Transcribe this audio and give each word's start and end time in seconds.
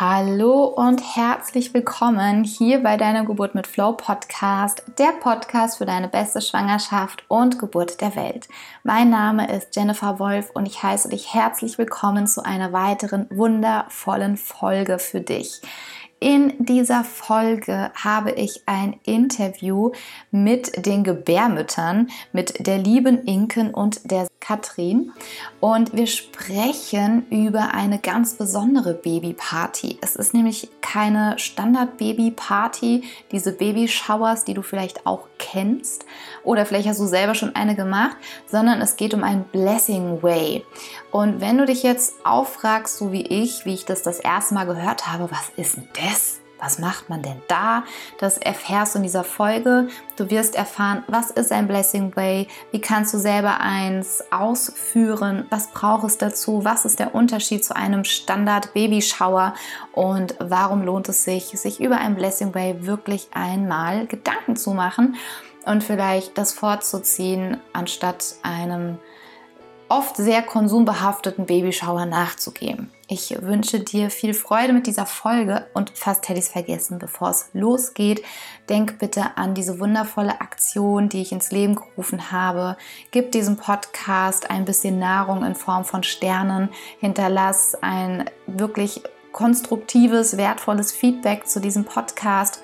Hallo 0.00 0.64
und 0.64 1.00
herzlich 1.14 1.72
willkommen 1.72 2.42
hier 2.42 2.82
bei 2.82 2.96
deiner 2.96 3.24
Geburt 3.24 3.54
mit 3.54 3.68
Flow 3.68 3.92
Podcast, 3.92 4.82
der 4.98 5.12
Podcast 5.20 5.78
für 5.78 5.86
deine 5.86 6.08
beste 6.08 6.40
Schwangerschaft 6.40 7.22
und 7.28 7.60
Geburt 7.60 8.00
der 8.00 8.16
Welt. 8.16 8.48
Mein 8.82 9.08
Name 9.10 9.56
ist 9.56 9.76
Jennifer 9.76 10.18
Wolf 10.18 10.50
und 10.52 10.66
ich 10.66 10.82
heiße 10.82 11.10
dich 11.10 11.32
herzlich 11.32 11.78
willkommen 11.78 12.26
zu 12.26 12.44
einer 12.44 12.72
weiteren 12.72 13.28
wundervollen 13.30 14.36
Folge 14.36 14.98
für 14.98 15.20
dich. 15.20 15.62
In 16.18 16.54
dieser 16.58 17.04
Folge 17.04 17.92
habe 17.94 18.32
ich 18.32 18.62
ein 18.66 18.98
Interview 19.04 19.92
mit 20.32 20.86
den 20.86 21.04
Gebärmüttern, 21.04 22.08
mit 22.32 22.66
der 22.66 22.78
lieben 22.78 23.22
Inken 23.26 23.72
und 23.72 24.10
der 24.10 24.26
Katrin. 24.44 25.12
Und 25.60 25.94
wir 25.94 26.06
sprechen 26.06 27.26
über 27.30 27.72
eine 27.72 27.98
ganz 27.98 28.34
besondere 28.34 28.92
Babyparty. 28.92 29.98
Es 30.02 30.16
ist 30.16 30.34
nämlich 30.34 30.68
keine 30.82 31.38
Standard-Baby-Party, 31.38 33.04
diese 33.32 33.52
Baby-Showers, 33.52 34.44
die 34.44 34.52
du 34.52 34.62
vielleicht 34.62 35.06
auch 35.06 35.28
kennst. 35.38 36.04
Oder 36.42 36.66
vielleicht 36.66 36.88
hast 36.88 37.00
du 37.00 37.06
selber 37.06 37.34
schon 37.34 37.56
eine 37.56 37.74
gemacht, 37.74 38.16
sondern 38.46 38.82
es 38.82 38.96
geht 38.96 39.14
um 39.14 39.24
ein 39.24 39.44
Blessing 39.44 40.22
Way. 40.22 40.64
Und 41.10 41.40
wenn 41.40 41.56
du 41.56 41.64
dich 41.64 41.82
jetzt 41.82 42.14
auffragst, 42.24 42.98
so 42.98 43.12
wie 43.12 43.26
ich, 43.26 43.64
wie 43.64 43.74
ich 43.74 43.86
das 43.86 44.02
das 44.02 44.20
erste 44.20 44.54
Mal 44.54 44.66
gehört 44.66 45.06
habe, 45.06 45.30
was 45.30 45.50
ist 45.56 45.76
denn 45.76 45.88
das? 45.94 46.43
Was 46.60 46.78
macht 46.78 47.10
man 47.10 47.22
denn 47.22 47.42
da? 47.48 47.84
Das 48.18 48.38
erfährst 48.38 48.94
du 48.94 48.98
in 48.98 49.02
dieser 49.02 49.24
Folge. 49.24 49.88
Du 50.16 50.30
wirst 50.30 50.54
erfahren, 50.54 51.04
was 51.08 51.30
ist 51.30 51.52
ein 51.52 51.66
Blessing 51.68 52.14
Way? 52.16 52.48
Wie 52.70 52.80
kannst 52.80 53.12
du 53.12 53.18
selber 53.18 53.60
eins 53.60 54.22
ausführen? 54.30 55.46
Was 55.50 55.68
braucht 55.68 56.04
es 56.04 56.18
dazu? 56.18 56.64
Was 56.64 56.84
ist 56.84 57.00
der 57.00 57.14
Unterschied 57.14 57.64
zu 57.64 57.76
einem 57.76 58.04
Standard 58.04 58.72
Babyshower? 58.72 59.54
Und 59.92 60.36
warum 60.38 60.82
lohnt 60.82 61.08
es 61.08 61.24
sich, 61.24 61.46
sich 61.46 61.80
über 61.80 61.98
ein 61.98 62.14
Blessing 62.14 62.54
Way 62.54 62.86
wirklich 62.86 63.28
einmal 63.34 64.06
Gedanken 64.06 64.56
zu 64.56 64.72
machen 64.72 65.16
und 65.66 65.82
vielleicht 65.82 66.38
das 66.38 66.52
vorzuziehen, 66.52 67.58
anstatt 67.72 68.36
einem 68.42 68.98
oft 69.88 70.16
sehr 70.16 70.42
konsumbehafteten 70.42 71.46
Babyshower 71.46 72.06
nachzugeben. 72.06 72.90
Ich 73.06 73.36
wünsche 73.42 73.80
dir 73.80 74.08
viel 74.08 74.32
Freude 74.32 74.72
mit 74.72 74.86
dieser 74.86 75.04
Folge 75.04 75.66
und 75.74 75.90
fast 75.90 76.26
hätte 76.26 76.38
ich 76.38 76.46
es 76.46 76.52
vergessen, 76.52 76.98
bevor 76.98 77.28
es 77.28 77.50
losgeht. 77.52 78.24
Denk 78.70 78.98
bitte 78.98 79.36
an 79.36 79.54
diese 79.54 79.78
wundervolle 79.78 80.40
Aktion, 80.40 81.10
die 81.10 81.20
ich 81.20 81.30
ins 81.30 81.52
Leben 81.52 81.74
gerufen 81.74 82.32
habe. 82.32 82.78
Gib 83.10 83.30
diesem 83.32 83.58
Podcast 83.58 84.48
ein 84.48 84.64
bisschen 84.64 84.98
Nahrung 84.98 85.44
in 85.44 85.54
Form 85.54 85.84
von 85.84 86.02
Sternen. 86.02 86.70
Hinterlass 86.98 87.76
ein 87.82 88.24
wirklich 88.46 89.02
konstruktives, 89.32 90.38
wertvolles 90.38 90.90
Feedback 90.90 91.46
zu 91.46 91.60
diesem 91.60 91.84
Podcast. 91.84 92.62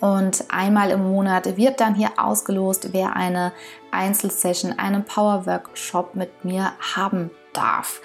Und 0.00 0.44
einmal 0.50 0.90
im 0.90 1.08
Monat 1.08 1.56
wird 1.56 1.80
dann 1.80 1.94
hier 1.94 2.10
ausgelost, 2.18 2.92
wer 2.92 3.16
eine 3.16 3.52
Einzelsession, 3.92 4.78
einen 4.78 5.04
Power 5.04 5.46
Workshop 5.46 6.14
mit 6.14 6.44
mir 6.44 6.72
haben 6.94 7.30
darf. 7.54 8.00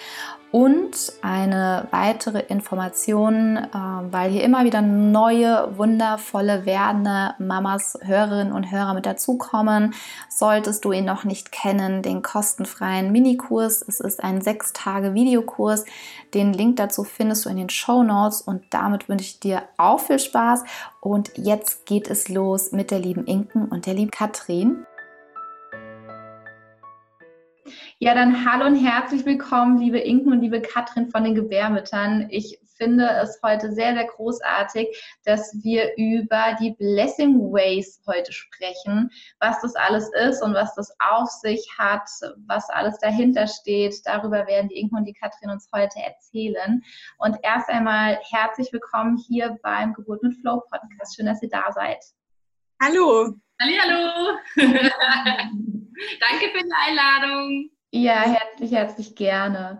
Und 0.53 1.13
eine 1.23 1.87
weitere 1.89 2.41
Information, 2.41 3.57
äh, 3.57 3.69
weil 3.73 4.29
hier 4.29 4.43
immer 4.43 4.65
wieder 4.65 4.83
neue, 4.83 5.75
wundervolle, 5.79 6.67
werdende 6.67 7.33
Mamas, 7.39 7.97
Hörerinnen 8.03 8.53
und 8.53 8.69
Hörer 8.69 8.93
mit 8.93 9.07
dazukommen. 9.07 9.95
Solltest 10.29 10.85
du 10.85 10.91
ihn 10.91 11.05
noch 11.05 11.23
nicht 11.23 11.51
kennen, 11.51 12.03
den 12.03 12.21
kostenfreien 12.21 13.11
Minikurs. 13.11 13.83
Es 13.87 13.99
ist 13.99 14.23
ein 14.23 14.41
sechs 14.41 14.73
Tage 14.73 15.15
Videokurs. 15.15 15.85
Den 16.35 16.53
Link 16.53 16.75
dazu 16.75 17.03
findest 17.03 17.45
du 17.45 17.49
in 17.49 17.57
den 17.57 17.69
Show 17.71 18.03
Notes 18.03 18.41
und 18.41 18.61
damit 18.69 19.09
wünsche 19.09 19.25
ich 19.25 19.39
dir 19.39 19.63
auch 19.77 20.01
viel 20.01 20.19
Spaß. 20.19 20.65
Und 21.01 21.31
jetzt 21.35 21.87
geht 21.87 22.07
es 22.07 22.29
los 22.29 22.71
mit 22.71 22.91
der 22.91 22.99
lieben 22.99 23.25
Inken 23.25 23.69
und 23.69 23.87
der 23.87 23.95
lieben 23.95 24.11
Katrin. 24.11 24.85
Ja, 28.03 28.13
dann 28.13 28.43
hallo 28.43 28.65
und 28.65 28.75
herzlich 28.75 29.25
willkommen, 29.25 29.77
liebe 29.77 29.97
Inken 29.97 30.33
und 30.33 30.41
liebe 30.41 30.61
Katrin 30.61 31.09
von 31.09 31.23
den 31.23 31.35
Gebärmüttern. 31.35 32.27
Ich 32.31 32.59
finde 32.75 33.09
es 33.21 33.39
heute 33.41 33.71
sehr, 33.71 33.93
sehr 33.93 34.03
großartig, 34.03 34.89
dass 35.23 35.57
wir 35.63 35.95
über 35.95 36.57
die 36.59 36.71
Blessing 36.71 37.39
Ways 37.39 38.01
heute 38.05 38.33
sprechen, 38.33 39.09
was 39.39 39.61
das 39.61 39.73
alles 39.75 40.11
ist 40.15 40.43
und 40.43 40.53
was 40.53 40.75
das 40.75 40.93
auf 40.99 41.29
sich 41.29 41.65
hat, 41.77 42.09
was 42.45 42.69
alles 42.71 42.97
dahinter 42.99 43.47
steht. 43.47 43.95
Darüber 44.03 44.47
werden 44.47 44.67
die 44.67 44.75
Inken 44.75 44.97
und 44.97 45.05
die 45.05 45.13
Katrin 45.13 45.51
uns 45.51 45.69
heute 45.73 46.01
erzählen. 46.05 46.83
Und 47.19 47.37
erst 47.41 47.69
einmal 47.69 48.19
herzlich 48.29 48.73
willkommen 48.73 49.15
hier 49.15 49.57
beim 49.63 49.93
Geburt 49.93 50.23
mit 50.23 50.35
Flow 50.41 50.61
Podcast. 50.69 51.15
Schön, 51.15 51.27
dass 51.27 51.41
ihr 51.41 51.47
da 51.49 51.71
seid. 51.71 52.03
Hallo. 52.81 53.33
Hallo. 53.61 54.39
Danke 56.19 56.49
für 56.51 56.63
die 56.63 56.73
Einladung. 56.85 57.72
Ja, 57.95 58.21
herzlich, 58.21 58.71
herzlich 58.71 59.15
gerne. 59.15 59.79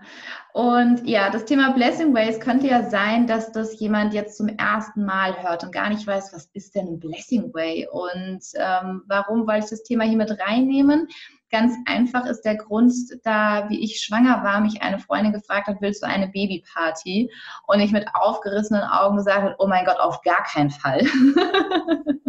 Und 0.53 1.07
ja, 1.09 1.31
das 1.31 1.45
Thema 1.45 1.71
Blessing 1.71 2.13
Ways 2.13 2.39
könnte 2.39 2.67
ja 2.67 2.87
sein, 2.87 3.25
dass 3.25 3.51
das 3.51 3.79
jemand 3.79 4.13
jetzt 4.13 4.37
zum 4.37 4.49
ersten 4.49 5.03
Mal 5.03 5.41
hört 5.41 5.63
und 5.63 5.71
gar 5.71 5.89
nicht 5.89 6.05
weiß, 6.05 6.31
was 6.31 6.45
ist 6.53 6.75
denn 6.75 6.89
ein 6.89 6.99
Blessing 6.99 7.51
Way 7.55 7.87
und 7.91 8.41
ähm, 8.53 9.01
warum 9.07 9.47
wollte 9.47 9.63
ich 9.63 9.69
das 9.71 9.81
Thema 9.81 10.03
hier 10.03 10.17
mit 10.17 10.29
reinnehmen? 10.39 11.07
Ganz 11.49 11.73
einfach 11.87 12.27
ist 12.27 12.43
der 12.43 12.55
Grund, 12.55 12.93
da 13.23 13.67
wie 13.69 13.83
ich 13.83 13.99
schwanger 13.99 14.43
war, 14.43 14.61
mich 14.61 14.83
eine 14.83 14.99
Freundin 14.99 15.33
gefragt 15.33 15.65
hat, 15.65 15.77
willst 15.81 16.03
du 16.03 16.07
eine 16.07 16.27
Babyparty? 16.27 17.31
Und 17.65 17.79
ich 17.79 17.91
mit 17.91 18.05
aufgerissenen 18.13 18.83
Augen 18.83 19.17
gesagt 19.17 19.41
habe, 19.41 19.55
oh 19.57 19.65
mein 19.65 19.85
Gott, 19.85 19.97
auf 19.97 20.21
gar 20.21 20.43
keinen 20.43 20.69
Fall. 20.69 21.01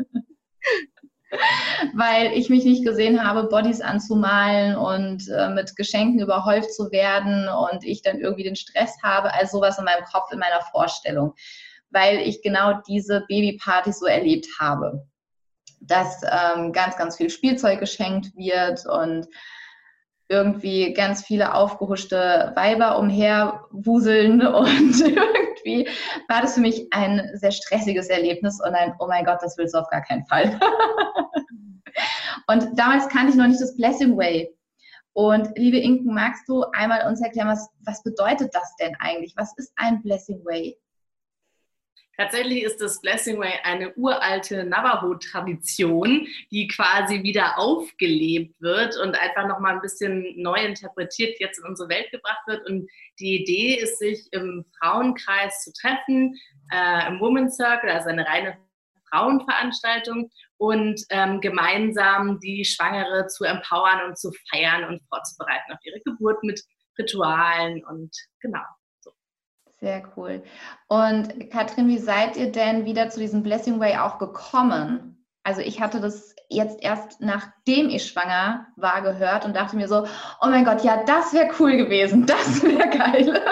weil 1.94 2.32
ich 2.32 2.48
mich 2.50 2.64
nicht 2.64 2.84
gesehen 2.84 3.22
habe, 3.22 3.48
Bodies 3.48 3.80
anzumalen 3.80 4.76
und 4.76 5.28
äh, 5.28 5.48
mit 5.50 5.76
Geschenken 5.76 6.20
überhäuft 6.20 6.72
zu 6.72 6.90
werden 6.90 7.48
und 7.48 7.84
ich 7.84 8.02
dann 8.02 8.18
irgendwie 8.18 8.44
den 8.44 8.56
Stress 8.56 8.96
habe, 9.02 9.32
also 9.34 9.58
sowas 9.58 9.78
in 9.78 9.84
meinem 9.84 10.04
Kopf, 10.04 10.32
in 10.32 10.38
meiner 10.38 10.62
Vorstellung, 10.72 11.34
weil 11.90 12.18
ich 12.18 12.42
genau 12.42 12.80
diese 12.86 13.24
Babyparty 13.28 13.92
so 13.92 14.06
erlebt 14.06 14.46
habe, 14.58 15.06
dass 15.80 16.22
ähm, 16.22 16.72
ganz, 16.72 16.96
ganz 16.96 17.16
viel 17.16 17.30
Spielzeug 17.30 17.80
geschenkt 17.80 18.34
wird 18.36 18.86
und 18.86 19.28
irgendwie 20.28 20.94
ganz 20.94 21.22
viele 21.24 21.54
aufgehuschte 21.54 22.52
Weiber 22.56 22.98
umherwuseln 22.98 24.46
und 24.46 25.04
irgendwie 25.64 25.88
war 26.28 26.42
das 26.42 26.54
für 26.54 26.60
mich 26.60 26.86
ein 26.90 27.30
sehr 27.34 27.52
stressiges 27.52 28.08
Erlebnis 28.08 28.60
und 28.60 28.74
ein, 28.74 28.94
oh 28.98 29.06
mein 29.06 29.24
Gott, 29.24 29.38
das 29.42 29.56
willst 29.58 29.74
du 29.74 29.78
auf 29.78 29.88
gar 29.88 30.02
keinen 30.02 30.24
Fall. 30.26 30.58
und 32.48 32.78
damals 32.78 33.08
kannte 33.08 33.30
ich 33.30 33.36
noch 33.36 33.46
nicht 33.46 33.60
das 33.60 33.76
Blessing 33.76 34.16
Way. 34.16 34.54
Und 35.12 35.56
liebe 35.56 35.78
Inken, 35.78 36.12
magst 36.12 36.48
du 36.48 36.64
einmal 36.72 37.06
uns 37.06 37.20
erklären, 37.22 37.48
was, 37.48 37.68
was 37.84 38.02
bedeutet 38.02 38.52
das 38.52 38.74
denn 38.76 38.96
eigentlich? 38.98 39.34
Was 39.36 39.56
ist 39.56 39.72
ein 39.76 40.02
Blessing 40.02 40.44
Way? 40.44 40.76
Tatsächlich 42.16 42.62
ist 42.62 42.80
das 42.80 43.00
Blessing 43.00 43.38
Way 43.38 43.54
eine 43.64 43.92
uralte 43.94 44.64
Navajo-Tradition, 44.64 46.26
die 46.50 46.68
quasi 46.68 47.22
wieder 47.22 47.58
aufgelebt 47.58 48.60
wird 48.60 48.96
und 48.98 49.18
einfach 49.20 49.48
nochmal 49.48 49.74
ein 49.74 49.80
bisschen 49.80 50.40
neu 50.40 50.56
interpretiert 50.56 51.40
jetzt 51.40 51.58
in 51.58 51.64
unsere 51.64 51.88
Welt 51.88 52.10
gebracht 52.12 52.46
wird. 52.46 52.68
Und 52.68 52.88
die 53.18 53.42
Idee 53.42 53.74
ist, 53.76 53.98
sich 53.98 54.28
im 54.32 54.64
Frauenkreis 54.80 55.64
zu 55.64 55.72
treffen, 55.72 56.38
äh, 56.72 57.08
im 57.08 57.20
Women's 57.20 57.56
Circle, 57.56 57.90
also 57.90 58.08
eine 58.08 58.26
reine 58.26 58.56
Frauenveranstaltung 59.10 60.30
und 60.56 61.00
ähm, 61.10 61.40
gemeinsam 61.40 62.40
die 62.40 62.64
Schwangere 62.64 63.26
zu 63.26 63.44
empowern 63.44 64.08
und 64.08 64.18
zu 64.18 64.32
feiern 64.50 64.84
und 64.84 65.02
vorzubereiten 65.08 65.72
auf 65.72 65.78
ihre 65.84 66.00
Geburt 66.00 66.42
mit 66.42 66.62
Ritualen 66.98 67.84
und 67.84 68.10
genau. 68.40 68.64
Sehr 69.84 70.02
cool. 70.16 70.42
Und 70.88 71.50
Katrin, 71.50 71.88
wie 71.88 71.98
seid 71.98 72.38
ihr 72.38 72.50
denn 72.50 72.86
wieder 72.86 73.10
zu 73.10 73.20
diesem 73.20 73.42
Blessing 73.42 73.80
Way 73.80 73.98
auch 73.98 74.18
gekommen? 74.18 75.26
Also 75.42 75.60
ich 75.60 75.82
hatte 75.82 76.00
das 76.00 76.34
jetzt 76.48 76.82
erst 76.82 77.20
nachdem 77.20 77.90
ich 77.90 78.06
schwanger 78.06 78.66
war 78.76 79.02
gehört 79.02 79.44
und 79.44 79.54
dachte 79.54 79.76
mir 79.76 79.86
so, 79.86 80.06
oh 80.40 80.46
mein 80.46 80.64
Gott, 80.64 80.82
ja, 80.84 81.04
das 81.04 81.34
wäre 81.34 81.50
cool 81.60 81.76
gewesen, 81.76 82.24
das 82.24 82.62
wäre 82.62 82.88
geil. 82.88 83.44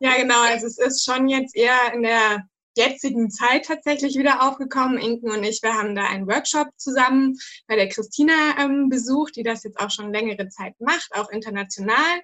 Ja, 0.00 0.16
genau. 0.16 0.42
Also 0.42 0.66
es 0.66 0.78
ist 0.78 1.04
schon 1.04 1.28
jetzt 1.28 1.54
eher 1.54 1.94
in 1.94 2.02
der 2.02 2.42
jetzigen 2.76 3.30
Zeit 3.30 3.66
tatsächlich 3.66 4.16
wieder 4.16 4.42
aufgekommen. 4.42 4.98
Inken 4.98 5.30
und 5.30 5.44
ich, 5.44 5.62
wir 5.62 5.74
haben 5.74 5.94
da 5.94 6.06
einen 6.06 6.26
Workshop 6.26 6.70
zusammen 6.76 7.36
bei 7.68 7.76
der 7.76 7.88
Christina 7.88 8.32
ähm, 8.58 8.88
besucht, 8.88 9.36
die 9.36 9.44
das 9.44 9.62
jetzt 9.62 9.78
auch 9.78 9.90
schon 9.90 10.12
längere 10.12 10.48
Zeit 10.48 10.74
macht, 10.80 11.10
auch 11.14 11.30
international. 11.30 12.20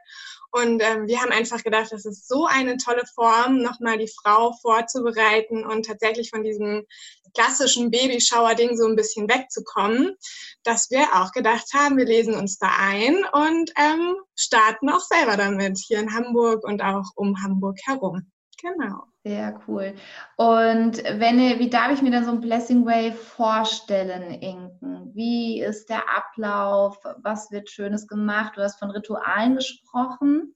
Und 0.50 0.83
ähm, 0.83 1.06
wir 1.06 1.21
haben 1.21 1.31
einfach 1.31 1.62
gedacht, 1.62 1.93
das 1.93 2.06
ist 2.06 2.27
so 2.27 2.47
eine 2.47 2.79
tolle 2.79 3.05
Form, 3.15 3.61
nochmal 3.61 3.99
die 3.99 4.11
Frau 4.23 4.53
vorzubereiten 4.62 5.65
und 5.65 5.87
tatsächlich 5.87 6.31
von 6.31 6.43
diesem 6.43 6.87
klassischen 7.35 7.91
Babyshower-Ding 7.91 8.77
so 8.77 8.87
ein 8.87 8.97
bisschen 8.97 9.29
wegzukommen, 9.29 10.17
dass 10.65 10.91
wir 10.91 11.15
auch 11.15 11.33
gedacht 11.33 11.67
haben, 11.75 11.99
wir 11.99 12.06
lesen 12.06 12.35
uns 12.35 12.59
da 12.59 12.69
ein 12.79 13.17
und 13.33 13.71
ähm, 13.77 14.17
starten 14.35 14.89
auch 14.89 15.03
selber 15.03 15.37
damit 15.37 15.79
hier 15.79 16.00
in 16.00 16.15
Hamburg 16.15 16.65
und 16.65 16.83
auch 16.83 17.05
um 17.15 17.43
Hamburg 17.43 17.77
herum. 17.85 18.31
Genau. 18.60 19.05
Sehr 19.25 19.60
cool. 19.69 19.94
Und 20.37 21.02
wenn, 21.05 21.38
wie 21.58 21.70
darf 21.70 21.93
ich 21.93 22.02
mir 22.02 22.10
dann 22.10 22.25
so 22.25 22.32
ein 22.32 22.40
Blessing 22.40 22.84
Way 22.84 23.12
vorstellen, 23.12 24.31
Inken? 24.40 25.14
Wie 25.14 25.60
ist 25.60 25.88
der 25.88 26.05
Ablauf? 26.08 26.99
Was 27.19 27.50
wird 27.50 27.70
Schönes 27.70 28.08
gemacht? 28.08 28.55
Du 28.56 28.62
hast 28.62 28.78
von 28.78 28.90
Ritualen 28.90 29.56
gesprochen. 29.56 30.55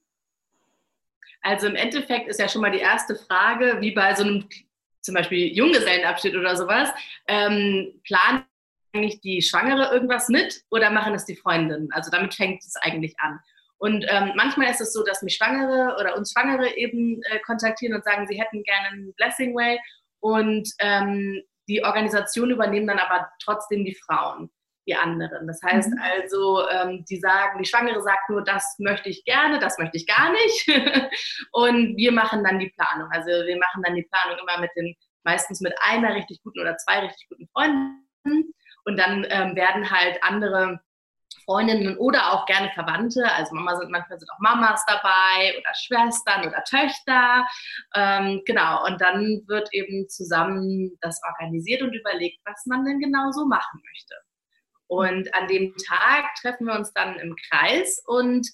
Also 1.41 1.67
im 1.67 1.75
Endeffekt 1.75 2.27
ist 2.27 2.39
ja 2.39 2.47
schon 2.47 2.61
mal 2.61 2.71
die 2.71 2.79
erste 2.79 3.15
Frage, 3.15 3.77
wie 3.79 3.91
bei 3.91 4.15
so 4.15 4.23
einem 4.23 4.47
zum 5.01 5.15
Beispiel 5.15 5.55
Junggesellenabschied 5.55 6.35
oder 6.35 6.55
sowas, 6.55 6.89
ähm, 7.27 8.01
planen 8.05 8.45
eigentlich 8.93 9.21
die 9.21 9.41
Schwangere 9.41 9.93
irgendwas 9.93 10.29
mit 10.29 10.63
oder 10.69 10.89
machen 10.89 11.13
es 11.13 11.25
die 11.25 11.35
Freundinnen? 11.35 11.91
Also 11.91 12.09
damit 12.09 12.33
fängt 12.33 12.63
es 12.63 12.75
eigentlich 12.77 13.15
an. 13.19 13.39
Und 13.83 14.05
ähm, 14.07 14.31
manchmal 14.37 14.71
ist 14.71 14.79
es 14.79 14.93
so, 14.93 15.03
dass 15.03 15.23
mich 15.23 15.35
Schwangere 15.35 15.97
oder 15.99 16.15
uns 16.15 16.31
Schwangere 16.31 16.73
eben 16.77 17.21
äh, 17.23 17.39
kontaktieren 17.39 17.93
und 17.93 18.05
sagen, 18.05 18.25
sie 18.27 18.39
hätten 18.39 18.63
gerne 18.63 18.87
einen 18.87 19.13
Blessing 19.15 19.53
Way 19.53 19.77
und 20.21 20.69
ähm, 20.79 21.43
die 21.67 21.83
Organisation 21.83 22.51
übernehmen 22.51 22.87
dann 22.87 22.99
aber 22.99 23.29
trotzdem 23.43 23.83
die 23.83 23.93
Frauen, 24.05 24.49
die 24.87 24.95
anderen. 24.95 25.47
Das 25.47 25.59
heißt 25.61 25.89
mhm. 25.89 25.99
also, 26.01 26.65
ähm, 26.69 27.03
die 27.09 27.19
sagen, 27.19 27.61
die 27.61 27.67
Schwangere 27.67 28.01
sagt 28.01 28.29
nur, 28.29 28.41
das 28.45 28.73
möchte 28.79 29.09
ich 29.09 29.25
gerne, 29.25 29.59
das 29.59 29.77
möchte 29.77 29.97
ich 29.97 30.07
gar 30.07 30.31
nicht. 30.31 30.65
und 31.51 31.97
wir 31.97 32.13
machen 32.13 32.41
dann 32.45 32.59
die 32.59 32.73
Planung. 32.77 33.09
Also 33.11 33.27
wir 33.27 33.57
machen 33.57 33.83
dann 33.83 33.95
die 33.95 34.07
Planung 34.09 34.39
immer 34.41 34.61
mit 34.61 34.71
den, 34.77 34.95
meistens 35.25 35.59
mit 35.59 35.73
einer 35.81 36.15
richtig 36.15 36.41
guten 36.41 36.61
oder 36.61 36.77
zwei 36.77 36.99
richtig 36.99 37.27
guten 37.27 37.49
Freunden. 37.49 38.53
Und 38.85 38.97
dann 38.97 39.27
ähm, 39.29 39.57
werden 39.57 39.91
halt 39.91 40.23
andere 40.23 40.79
Freundinnen 41.45 41.97
oder 41.97 42.31
auch 42.31 42.45
gerne 42.45 42.69
Verwandte. 42.73 43.23
Also 43.35 43.55
Mama 43.55 43.75
sind 43.77 43.91
manchmal 43.91 44.19
sind 44.19 44.29
auch 44.31 44.39
Mamas 44.39 44.83
dabei 44.87 45.55
oder 45.57 45.73
Schwestern 45.75 46.47
oder 46.47 46.63
Töchter. 46.63 47.45
Ähm, 47.95 48.41
genau, 48.45 48.85
und 48.85 49.01
dann 49.01 49.41
wird 49.47 49.69
eben 49.73 50.07
zusammen 50.09 50.97
das 51.01 51.19
organisiert 51.25 51.81
und 51.81 51.93
überlegt, 51.93 52.39
was 52.45 52.65
man 52.65 52.85
denn 52.85 52.99
genau 52.99 53.31
so 53.31 53.45
machen 53.45 53.81
möchte. 53.83 54.15
Und 54.87 55.33
an 55.33 55.47
dem 55.47 55.73
Tag 55.87 56.25
treffen 56.41 56.67
wir 56.67 56.75
uns 56.75 56.93
dann 56.93 57.17
im 57.17 57.35
Kreis 57.49 58.01
und 58.05 58.47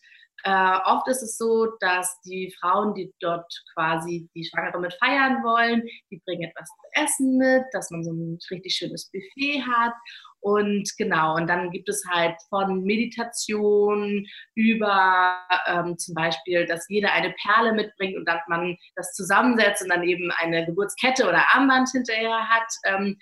äh, 0.43 0.77
oft 0.85 1.07
ist 1.09 1.21
es 1.21 1.37
so, 1.37 1.67
dass 1.79 2.21
die 2.21 2.53
Frauen, 2.59 2.93
die 2.93 3.13
dort 3.19 3.51
quasi 3.73 4.29
die 4.33 4.45
Schwangere 4.45 4.79
mit 4.79 4.93
feiern 4.93 5.43
wollen, 5.43 5.83
die 6.09 6.21
bringen 6.25 6.49
etwas 6.49 6.69
zu 6.69 7.03
essen 7.03 7.37
mit, 7.37 7.63
dass 7.73 7.91
man 7.91 8.03
so 8.03 8.11
ein 8.11 8.39
richtig 8.49 8.73
schönes 8.75 9.11
Buffet 9.11 9.63
hat 9.63 9.93
und 10.41 10.89
genau, 10.97 11.35
und 11.35 11.47
dann 11.47 11.69
gibt 11.71 11.89
es 11.89 12.03
halt 12.09 12.35
von 12.49 12.83
Meditation 12.83 14.25
über 14.55 15.37
ähm, 15.67 15.97
zum 15.97 16.15
Beispiel, 16.15 16.65
dass 16.65 16.87
jeder 16.87 17.11
eine 17.11 17.33
Perle 17.43 17.73
mitbringt 17.73 18.17
und 18.17 18.25
dann 18.25 18.39
man 18.47 18.77
das 18.95 19.13
zusammensetzt 19.13 19.83
und 19.83 19.89
dann 19.89 20.03
eben 20.03 20.31
eine 20.31 20.65
Geburtskette 20.65 21.27
oder 21.27 21.43
Armband 21.53 21.89
hinterher 21.91 22.49
hat, 22.49 22.67
ähm, 22.85 23.17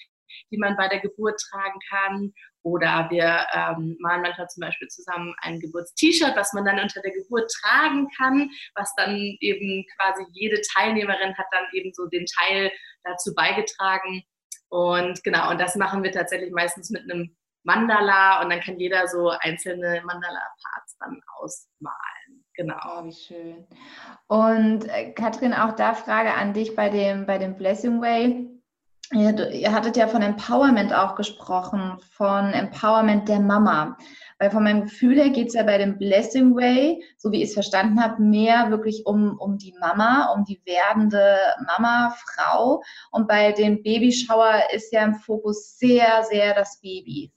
die 0.52 0.58
man 0.58 0.78
bei 0.78 0.88
der 0.88 1.00
Geburt 1.00 1.40
tragen 1.50 1.80
kann. 1.90 2.34
Oder 2.64 3.08
wir 3.10 3.48
ähm, 3.54 3.96
malen 4.00 4.22
manchmal 4.22 4.48
zum 4.50 4.62
Beispiel 4.62 4.90
zusammen 4.90 5.34
ein 5.42 5.60
Geburtst-T-Shirt, 5.60 6.36
was 6.36 6.52
man 6.54 6.66
dann 6.66 6.80
unter 6.80 7.02
der 7.02 7.13
Geburt 7.13 7.50
tragen 7.62 8.10
kann, 8.18 8.50
was 8.75 8.94
dann 8.96 9.16
eben 9.40 9.86
quasi 9.96 10.25
jede 10.34 10.60
Teilnehmerin 10.74 11.38
hat 11.38 11.46
dann 11.52 11.66
eben 11.72 11.94
so 11.94 12.08
den 12.08 12.25
Teil 12.25 12.72
dazu 13.04 13.34
beigetragen, 13.34 14.24
und 14.69 15.24
genau, 15.24 15.52
und 15.52 15.60
das 15.60 15.75
machen 15.75 16.04
wir 16.04 16.12
tatsächlich 16.12 16.52
meistens 16.52 16.90
mit 16.90 17.04
einem 17.04 17.36
Mandala 17.64 18.42
und 18.42 18.50
dann 18.50 18.62
kann 18.62 18.80
jeder 18.80 19.08
so 19.08 19.30
einzelne 19.30 20.02
Mandala-Parts 20.06 20.98
dann 21.00 21.19
ausmalen. 21.38 22.46
Genau. 22.56 22.75
Oh, 22.86 23.06
wie 23.06 23.14
schön. 23.14 23.68
Und 24.28 24.88
äh, 24.90 25.12
Katrin, 25.12 25.54
auch 25.54 25.74
da 25.74 25.94
Frage 25.94 26.34
an 26.34 26.54
dich 26.54 26.75
bei 26.75 26.90
dem, 26.90 27.25
bei 27.25 27.38
dem 27.38 27.56
Blessing 27.56 28.02
Way. 28.02 28.50
Ihr, 29.14 29.52
ihr 29.52 29.72
hattet 29.72 29.96
ja 29.96 30.08
von 30.08 30.22
Empowerment 30.22 30.94
auch 30.94 31.16
gesprochen, 31.16 32.00
von 32.12 32.52
Empowerment 32.54 33.30
der 33.30 33.40
Mama. 33.40 33.98
Weil 34.39 34.51
von 34.51 34.63
meinem 34.63 34.84
Gefühl 34.84 35.16
her 35.16 35.30
geht 35.30 35.48
es 35.48 35.54
ja 35.56 35.63
bei 35.63 35.78
dem 35.78 35.98
Blessing 35.98 36.56
Way, 36.56 37.04
so 37.18 37.31
wie 37.31 37.42
ich 37.42 37.50
es 37.50 37.54
verstanden 37.54 38.01
habe, 38.01 38.22
mehr 38.22 38.69
wirklich 38.69 39.06
um, 39.06 39.38
um 39.39 39.57
die 39.57 39.74
Mama, 39.80 40.31
um 40.34 40.45
die 40.45 40.62
werdende 40.66 41.38
Mama, 41.66 42.16
Frau. 42.25 42.84
Und 43.12 43.28
bei 43.28 43.51
dem 43.51 43.81
Babyshower 43.81 44.62
ist 44.74 44.94
ja 44.94 45.04
im 45.04 45.16
Fokus 45.16 45.78
sehr, 45.78 46.24
sehr 46.30 46.54
das 46.54 46.80
Baby. 46.81 47.31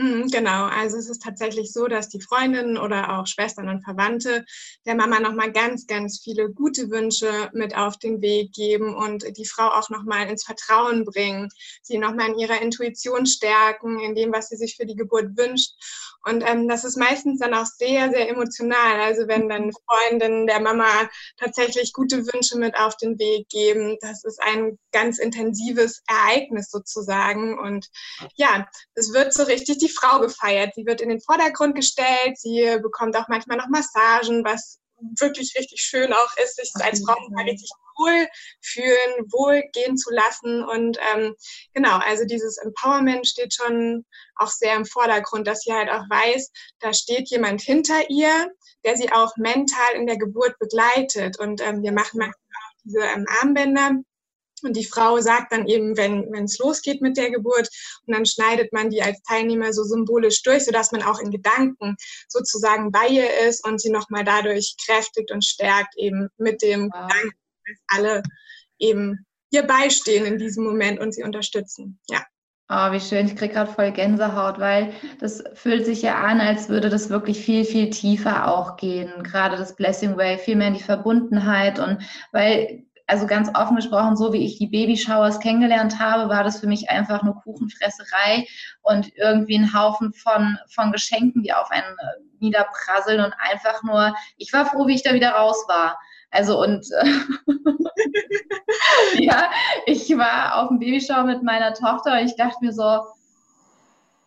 Mhm, 0.00 0.28
genau, 0.30 0.64
also 0.64 0.96
es 0.96 1.10
ist 1.10 1.22
tatsächlich 1.22 1.74
so, 1.74 1.86
dass 1.86 2.08
die 2.08 2.22
Freundinnen 2.22 2.78
oder 2.78 3.18
auch 3.18 3.26
Schwestern 3.26 3.68
und 3.68 3.84
Verwandte 3.84 4.46
der 4.86 4.94
Mama 4.94 5.20
nochmal 5.20 5.52
ganz, 5.52 5.86
ganz 5.86 6.20
viele 6.24 6.50
gute 6.50 6.88
Wünsche 6.88 7.50
mit 7.52 7.76
auf 7.76 7.98
den 7.98 8.22
Weg 8.22 8.52
geben 8.54 8.94
und 8.96 9.36
die 9.36 9.44
Frau 9.44 9.68
auch 9.68 9.90
nochmal 9.90 10.30
ins 10.30 10.44
Vertrauen 10.44 11.04
bringen, 11.04 11.50
sie 11.82 11.98
nochmal 11.98 12.30
in 12.30 12.38
ihrer 12.38 12.62
Intuition 12.62 13.26
stärken, 13.26 14.00
in 14.00 14.14
dem, 14.14 14.32
was 14.32 14.48
sie 14.48 14.56
sich 14.56 14.76
für 14.76 14.86
die 14.86 14.96
Geburt 14.96 15.36
wünscht. 15.36 15.72
Und 16.24 16.42
ähm, 16.46 16.68
das 16.68 16.84
ist 16.84 16.96
meistens 16.96 17.40
dann 17.40 17.54
auch 17.54 17.64
sehr, 17.66 18.10
sehr 18.10 18.28
emotional. 18.28 19.00
Also 19.00 19.26
wenn 19.26 19.48
dann 19.48 19.70
Freundinnen 19.86 20.46
der 20.46 20.60
Mama 20.60 21.08
tatsächlich 21.38 21.92
gute 21.92 22.26
Wünsche 22.26 22.58
mit 22.58 22.76
auf 22.76 22.96
den 22.96 23.18
Weg 23.18 23.48
geben, 23.48 23.96
das 24.00 24.24
ist 24.24 24.40
ein 24.42 24.78
ganz 24.92 25.18
intensives 25.18 26.02
Ereignis 26.06 26.70
sozusagen. 26.70 27.58
Und 27.58 27.88
ja, 28.36 28.66
es 28.94 29.12
wird 29.14 29.32
so 29.32 29.44
richtig 29.44 29.78
die 29.78 29.88
Frau 29.90 30.20
gefeiert. 30.20 30.74
Sie 30.74 30.86
wird 30.86 31.00
in 31.00 31.08
den 31.08 31.20
Vordergrund 31.20 31.74
gestellt. 31.74 32.38
Sie 32.38 32.78
bekommt 32.82 33.16
auch 33.16 33.28
manchmal 33.28 33.58
noch 33.58 33.68
Massagen, 33.68 34.44
was 34.44 34.80
wirklich 35.18 35.54
richtig 35.58 35.80
schön 35.80 36.12
auch 36.12 36.36
ist, 36.42 36.56
sich 36.56 36.70
als 36.80 37.02
Frau 37.04 37.16
mal 37.30 37.44
richtig 37.44 37.70
wohl 37.96 38.26
fühlen, 38.60 39.26
wohl 39.30 39.62
gehen 39.72 39.96
zu 39.96 40.10
lassen. 40.12 40.62
Und 40.64 40.98
ähm, 41.12 41.34
genau, 41.74 41.98
also 41.98 42.24
dieses 42.24 42.58
Empowerment 42.58 43.26
steht 43.26 43.54
schon 43.54 44.04
auch 44.36 44.48
sehr 44.48 44.76
im 44.76 44.86
Vordergrund, 44.86 45.46
dass 45.46 45.60
sie 45.60 45.72
halt 45.72 45.90
auch 45.90 46.04
weiß, 46.08 46.50
da 46.80 46.92
steht 46.92 47.30
jemand 47.30 47.60
hinter 47.60 48.08
ihr, 48.08 48.50
der 48.84 48.96
sie 48.96 49.12
auch 49.12 49.36
mental 49.36 49.94
in 49.94 50.06
der 50.06 50.18
Geburt 50.18 50.58
begleitet. 50.58 51.38
Und 51.38 51.60
ähm, 51.60 51.82
wir 51.82 51.92
machen 51.92 52.18
manchmal 52.18 52.30
auch 52.30 52.82
diese 52.84 53.00
ähm, 53.00 53.26
Armbänder 53.40 53.92
und 54.64 54.76
die 54.76 54.84
Frau 54.84 55.20
sagt 55.20 55.52
dann 55.52 55.66
eben, 55.66 55.96
wenn 55.96 56.44
es 56.44 56.58
losgeht 56.58 57.02
mit 57.02 57.16
der 57.16 57.30
Geburt, 57.30 57.68
und 58.06 58.14
dann 58.14 58.26
schneidet 58.26 58.72
man 58.72 58.90
die 58.90 59.02
als 59.02 59.22
Teilnehmer 59.22 59.72
so 59.72 59.84
symbolisch 59.84 60.42
durch, 60.42 60.64
sodass 60.64 60.92
man 60.92 61.02
auch 61.02 61.20
in 61.20 61.30
Gedanken 61.30 61.96
sozusagen 62.28 62.90
bei 62.90 63.08
ihr 63.08 63.28
ist 63.48 63.66
und 63.66 63.80
sie 63.80 63.90
nochmal 63.90 64.24
dadurch 64.24 64.74
kräftigt 64.84 65.30
und 65.30 65.44
stärkt, 65.44 65.96
eben 65.96 66.28
mit 66.36 66.62
dem 66.62 66.90
wow. 66.92 67.06
Gedanken, 67.06 67.38
dass 67.66 67.98
alle 67.98 68.22
eben 68.78 69.26
ihr 69.50 69.62
beistehen 69.62 70.26
in 70.26 70.38
diesem 70.38 70.64
Moment 70.64 71.00
und 71.00 71.12
sie 71.12 71.22
unterstützen. 71.22 71.98
Ja. 72.08 72.24
Oh, 72.72 72.92
wie 72.92 73.00
schön. 73.00 73.26
Ich 73.26 73.34
kriege 73.34 73.54
gerade 73.54 73.72
voll 73.72 73.90
Gänsehaut, 73.90 74.60
weil 74.60 74.92
das 75.18 75.42
fühlt 75.54 75.84
sich 75.84 76.02
ja 76.02 76.20
an, 76.22 76.40
als 76.40 76.68
würde 76.68 76.88
das 76.88 77.10
wirklich 77.10 77.44
viel, 77.44 77.64
viel 77.64 77.90
tiefer 77.90 78.46
auch 78.46 78.76
gehen. 78.76 79.10
Gerade 79.24 79.56
das 79.56 79.74
Blessing 79.74 80.16
Way, 80.16 80.38
viel 80.38 80.54
mehr 80.54 80.68
in 80.68 80.74
die 80.74 80.82
Verbundenheit 80.82 81.80
und 81.80 81.98
weil 82.30 82.84
also 83.10 83.26
ganz 83.26 83.50
offen 83.56 83.74
gesprochen, 83.74 84.16
so 84.16 84.32
wie 84.32 84.44
ich 84.44 84.58
die 84.58 84.68
Babyshowers 84.68 85.40
kennengelernt 85.40 85.98
habe, 85.98 86.28
war 86.28 86.44
das 86.44 86.60
für 86.60 86.68
mich 86.68 86.90
einfach 86.90 87.24
nur 87.24 87.42
Kuchenfresserei 87.42 88.46
und 88.82 89.10
irgendwie 89.16 89.58
ein 89.58 89.74
Haufen 89.74 90.12
von, 90.12 90.56
von 90.68 90.92
Geschenken, 90.92 91.42
die 91.42 91.52
auf 91.52 91.68
einen 91.72 91.98
äh, 91.98 92.22
niederprasseln 92.38 93.18
und 93.18 93.34
einfach 93.50 93.82
nur, 93.82 94.14
ich 94.36 94.52
war 94.52 94.64
froh, 94.64 94.86
wie 94.86 94.94
ich 94.94 95.02
da 95.02 95.12
wieder 95.12 95.32
raus 95.32 95.64
war. 95.66 95.98
Also 96.30 96.62
und 96.62 96.86
ja, 99.18 99.50
ich 99.86 100.08
war 100.16 100.62
auf 100.62 100.68
dem 100.68 100.78
Babyshower 100.78 101.24
mit 101.24 101.42
meiner 101.42 101.74
Tochter 101.74 102.12
und 102.12 102.26
ich 102.26 102.36
dachte 102.36 102.58
mir 102.60 102.72
so, 102.72 103.00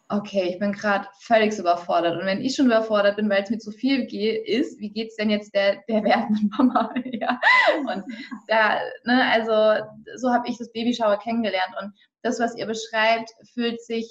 okay, 0.10 0.50
ich 0.50 0.60
bin 0.60 0.74
gerade 0.74 1.08
völlig 1.22 1.58
überfordert. 1.58 2.20
Und 2.20 2.26
wenn 2.26 2.42
ich 2.42 2.56
schon 2.56 2.68
überfordert 2.68 3.16
bin, 3.16 3.30
weil 3.30 3.44
es 3.44 3.50
mir 3.50 3.58
zu 3.58 3.72
viel 3.72 4.04
ist, 4.46 4.80
wie 4.80 4.90
geht 4.90 5.10
es 5.10 5.16
denn 5.16 5.30
jetzt 5.30 5.54
der, 5.56 5.82
der 5.88 6.04
werdenden 6.04 6.50
Mama? 6.58 6.94
ja. 7.06 7.40
Und 7.80 8.04
da, 8.48 8.80
ne, 9.06 9.32
also 9.32 9.86
so 10.16 10.32
habe 10.32 10.48
ich 10.48 10.58
das 10.58 10.72
Babyshower 10.72 11.18
kennengelernt. 11.18 11.74
Und 11.82 11.94
das, 12.22 12.40
was 12.40 12.56
ihr 12.56 12.66
beschreibt, 12.66 13.32
fühlt 13.54 13.82
sich 13.82 14.08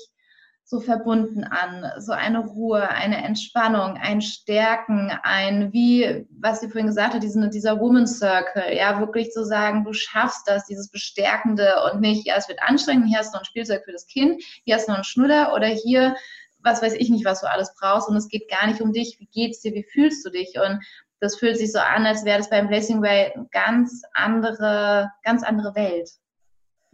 so 0.73 0.81
verbunden 0.81 1.45
an, 1.45 1.93
so 1.99 2.13
eine 2.13 2.39
Ruhe, 2.39 2.89
eine 2.89 3.23
Entspannung, 3.23 3.99
ein 3.99 4.23
Stärken, 4.23 5.13
ein, 5.23 5.71
wie, 5.75 6.27
was 6.31 6.61
sie 6.61 6.69
vorhin 6.69 6.87
gesagt 6.87 7.13
hat, 7.13 7.23
diesen, 7.23 7.51
dieser 7.51 7.79
Woman 7.79 8.07
Circle, 8.07 8.75
ja, 8.75 8.99
wirklich 8.99 9.33
zu 9.33 9.45
sagen, 9.45 9.85
du 9.85 9.93
schaffst 9.93 10.49
das, 10.49 10.65
dieses 10.65 10.91
Bestärkende 10.91 11.75
und 11.93 12.01
nicht, 12.01 12.27
ja, 12.27 12.37
es 12.39 12.49
wird 12.49 12.63
anstrengend, 12.63 13.09
hier 13.09 13.19
hast 13.19 13.35
du 13.35 13.37
noch 13.37 13.43
ein 13.43 13.45
Spielzeug 13.45 13.85
für 13.85 13.93
das 13.93 14.07
Kind, 14.07 14.43
hier 14.65 14.77
hast 14.77 14.89
du 14.89 14.93
noch 14.93 14.97
einen 14.97 15.05
Schnuller 15.05 15.53
oder 15.55 15.67
hier, 15.67 16.17
was 16.61 16.81
weiß 16.81 16.95
ich 16.95 17.11
nicht, 17.11 17.27
was 17.27 17.43
du 17.43 17.51
alles 17.51 17.75
brauchst 17.79 18.09
und 18.09 18.17
es 18.17 18.29
geht 18.29 18.49
gar 18.49 18.67
nicht 18.67 18.81
um 18.81 18.95
dich, 18.95 19.17
wie 19.21 19.27
geht's 19.27 19.61
dir, 19.61 19.75
wie 19.75 19.85
fühlst 19.93 20.25
du 20.25 20.31
dich? 20.31 20.55
Und 20.59 20.83
das 21.21 21.37
fühlt 21.37 21.59
sich 21.59 21.71
so 21.71 21.81
an, 21.81 22.07
als 22.07 22.25
wäre 22.25 22.39
das 22.39 22.49
beim 22.49 22.69
Blessing 22.69 23.03
Way 23.03 23.33
eine 23.35 23.47
ganz 23.51 24.03
andere, 24.15 25.11
ganz 25.23 25.43
andere 25.43 25.75
Welt. 25.75 26.09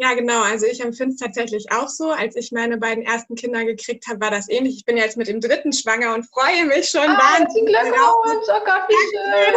Ja, 0.00 0.14
genau. 0.14 0.42
Also 0.42 0.66
ich 0.66 0.80
empfinde 0.80 1.14
es 1.14 1.20
tatsächlich 1.20 1.72
auch 1.72 1.88
so. 1.88 2.12
Als 2.12 2.36
ich 2.36 2.52
meine 2.52 2.78
beiden 2.78 3.04
ersten 3.04 3.34
Kinder 3.34 3.64
gekriegt 3.64 4.06
habe, 4.06 4.20
war 4.20 4.30
das 4.30 4.48
ähnlich. 4.48 4.76
Ich 4.76 4.84
bin 4.84 4.96
jetzt 4.96 5.16
mit 5.16 5.26
dem 5.26 5.40
dritten 5.40 5.72
schwanger 5.72 6.14
und 6.14 6.24
freue 6.24 6.66
mich 6.66 6.88
schon 6.88 7.02
ah, 7.02 7.18
wahnsinnig. 7.18 7.74
Glückwunsch, 7.74 8.46
oh 8.48 8.64
Gott, 8.64 8.82
wie 8.88 8.94
schön. 9.10 9.54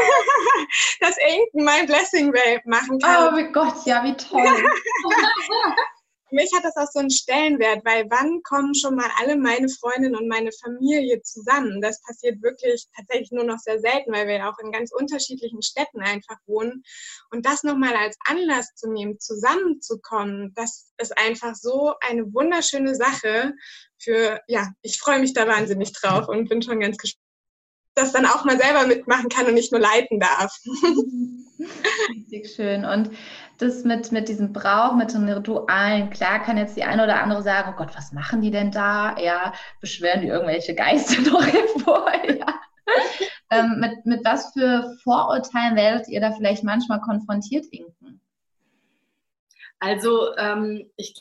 Dass 1.00 1.16
Inken 1.18 1.64
mein 1.64 1.86
Blessing 1.86 2.34
Wave 2.34 2.62
machen 2.66 2.98
kann. 2.98 3.28
Oh 3.28 3.32
mein 3.32 3.54
Gott, 3.54 3.86
ja, 3.86 4.04
wie 4.04 4.18
toll. 4.18 4.42
Für 6.32 6.36
mich 6.36 6.50
hat 6.56 6.64
das 6.64 6.78
auch 6.78 6.90
so 6.90 7.00
einen 7.00 7.10
Stellenwert, 7.10 7.84
weil 7.84 8.06
wann 8.10 8.42
kommen 8.44 8.74
schon 8.74 8.96
mal 8.96 9.10
alle 9.20 9.36
meine 9.36 9.68
Freundinnen 9.68 10.16
und 10.16 10.30
meine 10.30 10.52
Familie 10.64 11.22
zusammen? 11.24 11.82
Das 11.82 12.02
passiert 12.04 12.42
wirklich 12.42 12.88
tatsächlich 12.96 13.32
nur 13.32 13.44
noch 13.44 13.58
sehr 13.58 13.82
selten, 13.82 14.14
weil 14.14 14.28
wir 14.28 14.48
auch 14.48 14.58
in 14.64 14.72
ganz 14.72 14.94
unterschiedlichen 14.94 15.62
Städten 15.62 16.00
einfach 16.00 16.38
wohnen. 16.46 16.84
Und 17.32 17.46
das 17.46 17.64
nochmal 17.64 17.98
als 17.98 18.18
Anlass 18.26 18.74
zu 18.76 18.90
nehmen, 18.90 19.20
zusammenzukommen, 19.20 20.54
das 20.56 20.94
ist 21.00 21.18
einfach 21.18 21.54
so 21.54 21.96
eine 22.00 22.34
wunderschöne 22.34 22.96
Sache 22.96 23.52
für, 24.00 24.40
ja, 24.48 24.70
ich 24.82 25.02
freue 25.02 25.20
mich 25.20 25.34
da 25.34 25.46
wahnsinnig 25.50 25.92
drauf 25.92 26.30
und 26.30 26.48
bin 26.48 26.62
schon 26.62 26.80
ganz 26.80 26.98
gespannt, 26.98 27.21
das 27.96 28.14
dann 28.14 28.26
auch 28.26 28.46
mal 28.46 28.58
selber 28.58 28.88
mitmachen 28.88 29.30
kann 29.30 29.46
und 29.48 29.54
nicht 29.54 29.72
nur 29.72 29.82
leiten 29.82 30.20
darf. 30.20 30.58
Richtig 32.10 32.54
schön. 32.56 32.86
Und 32.86 33.12
das 33.58 33.84
mit, 33.84 34.12
mit 34.12 34.28
diesem 34.28 34.54
Brauch, 34.54 34.96
mit 34.96 35.14
den 35.14 35.30
Ritualen, 35.30 36.10
klar 36.10 36.42
kann 36.44 36.58
jetzt 36.58 36.76
die 36.76 36.84
eine 36.84 37.04
oder 37.04 37.22
andere 37.22 37.44
sagen, 37.44 37.74
oh 37.74 37.78
Gott, 37.78 37.96
was 37.96 38.12
machen 38.12 38.42
die 38.42 38.52
denn 38.52 38.72
da? 38.72 39.18
Ja, 39.20 39.54
beschwören 39.80 40.22
die 40.22 40.28
irgendwelche 40.28 40.74
Geister 40.74 41.22
noch 41.30 41.46
hervor? 41.46 42.12
Ja. 42.28 42.60
ähm, 43.52 43.80
mit, 43.80 44.06
mit 44.06 44.26
was 44.26 44.52
für 44.54 44.98
Vorurteilen 45.04 45.76
werdet 45.76 46.08
ihr 46.08 46.22
da 46.22 46.32
vielleicht 46.32 46.64
manchmal 46.64 47.02
konfrontiert, 47.02 47.66
Inken? 47.72 48.22
Also 49.80 50.36
ähm, 50.38 50.90
ich 50.96 51.16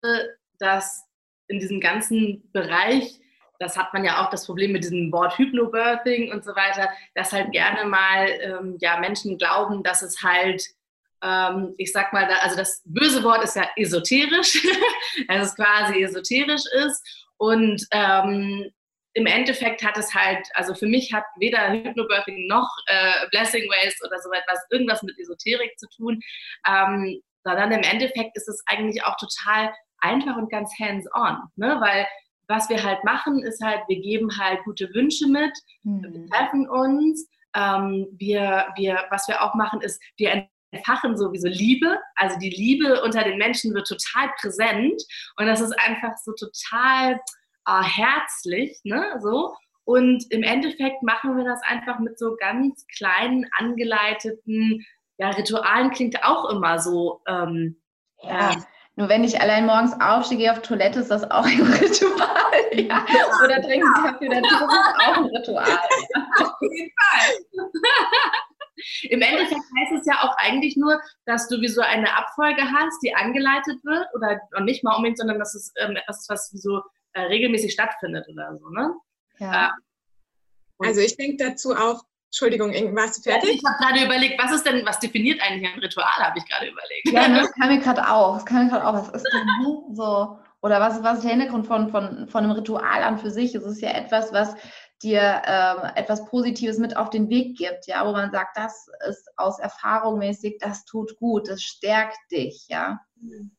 glaube, 0.00 0.36
dass 0.58 1.04
in 1.48 1.58
diesem 1.58 1.80
ganzen 1.80 2.50
Bereich 2.52 3.21
das 3.62 3.76
hat 3.76 3.92
man 3.92 4.04
ja 4.04 4.22
auch 4.22 4.30
das 4.30 4.46
Problem 4.46 4.72
mit 4.72 4.84
diesem 4.84 5.12
Wort 5.12 5.38
Hypnobirthing 5.38 6.32
und 6.32 6.44
so 6.44 6.50
weiter, 6.56 6.90
dass 7.14 7.32
halt 7.32 7.52
gerne 7.52 7.88
mal 7.88 8.28
ähm, 8.40 8.76
ja, 8.80 8.98
Menschen 8.98 9.38
glauben, 9.38 9.82
dass 9.82 10.02
es 10.02 10.22
halt, 10.22 10.62
ähm, 11.22 11.74
ich 11.78 11.92
sag 11.92 12.12
mal, 12.12 12.24
also 12.24 12.56
das 12.56 12.82
böse 12.84 13.22
Wort 13.22 13.44
ist 13.44 13.56
ja 13.56 13.68
esoterisch, 13.76 14.66
dass 15.28 15.48
es 15.48 15.56
quasi 15.56 16.02
esoterisch 16.02 16.64
ist 16.86 17.26
und 17.36 17.86
ähm, 17.92 18.70
im 19.14 19.26
Endeffekt 19.26 19.84
hat 19.84 19.96
es 19.96 20.14
halt, 20.14 20.46
also 20.54 20.74
für 20.74 20.86
mich 20.86 21.12
hat 21.12 21.24
weder 21.36 21.70
Hypnobirthing 21.70 22.46
noch 22.48 22.68
äh, 22.86 23.28
Blessing 23.30 23.62
Ways 23.64 23.96
oder 24.04 24.18
so 24.18 24.32
etwas 24.32 24.58
irgendwas 24.70 25.02
mit 25.02 25.18
Esoterik 25.18 25.78
zu 25.78 25.86
tun, 25.96 26.20
ähm, 26.66 27.20
sondern 27.44 27.72
im 27.72 27.82
Endeffekt 27.82 28.36
ist 28.36 28.48
es 28.48 28.62
eigentlich 28.66 29.04
auch 29.04 29.16
total 29.16 29.72
einfach 29.98 30.36
und 30.36 30.50
ganz 30.50 30.72
hands-on, 30.80 31.38
ne? 31.56 31.76
weil 31.80 32.06
was 32.52 32.68
wir 32.68 32.82
halt 32.82 33.02
machen, 33.04 33.42
ist 33.42 33.62
halt, 33.62 33.80
wir 33.88 34.00
geben 34.00 34.30
halt 34.38 34.62
gute 34.64 34.92
Wünsche 34.94 35.26
mit, 35.26 35.52
mhm. 35.82 36.02
wir 36.02 36.26
treffen 36.26 36.68
uns. 36.68 37.28
Ähm, 37.54 38.06
wir, 38.12 38.66
wir, 38.76 39.04
was 39.10 39.28
wir 39.28 39.42
auch 39.42 39.54
machen, 39.54 39.80
ist, 39.82 40.00
wir 40.16 40.48
entfachen 40.70 41.18
sowieso 41.18 41.48
Liebe. 41.48 41.98
Also 42.16 42.38
die 42.38 42.50
Liebe 42.50 43.02
unter 43.02 43.24
den 43.24 43.38
Menschen 43.38 43.74
wird 43.74 43.86
total 43.86 44.30
präsent 44.40 45.02
und 45.36 45.46
das 45.46 45.60
ist 45.60 45.78
einfach 45.78 46.12
so 46.24 46.32
total 46.32 47.20
äh, 47.66 47.82
herzlich, 47.82 48.80
ne? 48.84 49.18
So. 49.20 49.54
Und 49.84 50.24
im 50.30 50.42
Endeffekt 50.42 51.02
machen 51.02 51.36
wir 51.36 51.44
das 51.44 51.60
einfach 51.62 51.98
mit 51.98 52.18
so 52.18 52.36
ganz 52.38 52.86
kleinen, 52.96 53.46
angeleiteten 53.58 54.86
ja, 55.18 55.30
Ritualen, 55.30 55.90
klingt 55.90 56.24
auch 56.24 56.50
immer 56.50 56.78
so. 56.78 57.20
Ähm, 57.28 57.80
ja. 58.22 58.56
Nur 58.96 59.08
wenn 59.08 59.24
ich 59.24 59.40
allein 59.40 59.64
morgens 59.64 59.98
aufstehe, 60.00 60.38
gehe 60.38 60.52
auf 60.52 60.60
Toilette, 60.60 61.00
ist 61.00 61.10
das 61.10 61.28
auch 61.30 61.44
ein 61.46 61.62
Ritual. 61.62 62.28
Ja. 62.72 63.04
Oder 63.42 63.62
trinke 63.62 63.86
einen 63.86 64.04
Kaffee 64.04 64.28
dazu, 64.28 64.48
das 64.50 64.62
ist 64.62 65.08
auch 65.08 65.16
ein 65.16 65.24
Ritual. 65.24 65.78
Auf 66.38 66.52
jeden 66.60 66.92
Fall. 67.00 67.70
Im 69.02 69.20
Endeffekt 69.20 69.60
heißt 69.60 70.00
es 70.00 70.06
ja 70.06 70.22
auch 70.22 70.34
eigentlich 70.38 70.76
nur, 70.76 71.00
dass 71.26 71.48
du 71.48 71.60
wie 71.60 71.68
so 71.68 71.82
eine 71.82 72.16
Abfolge 72.16 72.62
hast, 72.62 73.00
die 73.02 73.14
angeleitet 73.14 73.78
wird 73.84 74.06
oder 74.14 74.40
nicht 74.62 74.82
mal 74.82 74.96
unbedingt, 74.96 75.18
sondern 75.18 75.38
dass 75.38 75.54
es 75.54 75.72
ähm, 75.78 75.96
etwas 75.96 76.20
ist, 76.20 76.30
was 76.30 76.50
so 76.50 76.82
äh, 77.12 77.22
regelmäßig 77.22 77.72
stattfindet 77.72 78.26
oder 78.28 78.58
so, 78.58 78.68
ne? 78.70 78.94
Ja. 79.38 79.68
Äh, 79.68 80.86
also 80.86 81.00
ich 81.00 81.16
denke 81.16 81.44
dazu 81.44 81.74
auch, 81.74 82.02
Entschuldigung, 82.32 82.72
warst 82.96 83.18
du 83.18 83.30
fertig? 83.30 83.56
Ich 83.56 83.62
habe 83.62 83.76
gerade 83.78 84.06
überlegt, 84.06 84.42
was 84.42 84.52
ist 84.52 84.64
denn, 84.64 84.86
was 84.86 84.98
definiert 84.98 85.38
eigentlich 85.42 85.70
ein 85.70 85.78
Ritual, 85.80 86.06
habe 86.06 86.38
ich 86.38 86.48
gerade 86.48 86.66
überlegt. 86.66 87.10
Ja, 87.12 87.28
ne, 87.28 87.40
das 87.42 87.52
kam 87.52 87.68
mir 87.68 87.78
gerade 87.78 88.08
auch. 88.08 88.36
Das 88.36 88.46
kam 88.46 88.64
mir 88.64 88.70
gerade 88.70 88.86
auch. 88.86 88.94
Was 88.94 89.10
ist 89.10 89.26
denn 89.34 89.94
so? 89.94 90.38
Oder 90.62 90.80
was, 90.80 91.02
was 91.02 91.18
ist 91.18 91.24
der 91.24 91.32
Hintergrund 91.32 91.66
von, 91.66 91.90
von, 91.90 92.26
von 92.28 92.44
einem 92.44 92.52
Ritual 92.52 93.02
an 93.02 93.18
für 93.18 93.30
sich? 93.30 93.54
Es 93.54 93.64
ist 93.64 93.82
ja 93.82 93.90
etwas, 93.90 94.32
was 94.32 94.54
dir 95.02 95.42
ähm, 95.44 95.90
etwas 95.94 96.24
Positives 96.24 96.78
mit 96.78 96.96
auf 96.96 97.10
den 97.10 97.28
Weg 97.28 97.58
gibt, 97.58 97.86
ja, 97.86 98.06
wo 98.06 98.12
man 98.12 98.30
sagt, 98.30 98.56
das 98.56 98.86
ist 99.10 99.28
aus 99.36 99.58
Erfahrung 99.58 100.18
mäßig, 100.18 100.56
das 100.58 100.86
tut 100.86 101.16
gut, 101.16 101.48
das 101.48 101.62
stärkt 101.62 102.16
dich, 102.30 102.66
ja. 102.68 102.98
Mhm 103.20 103.50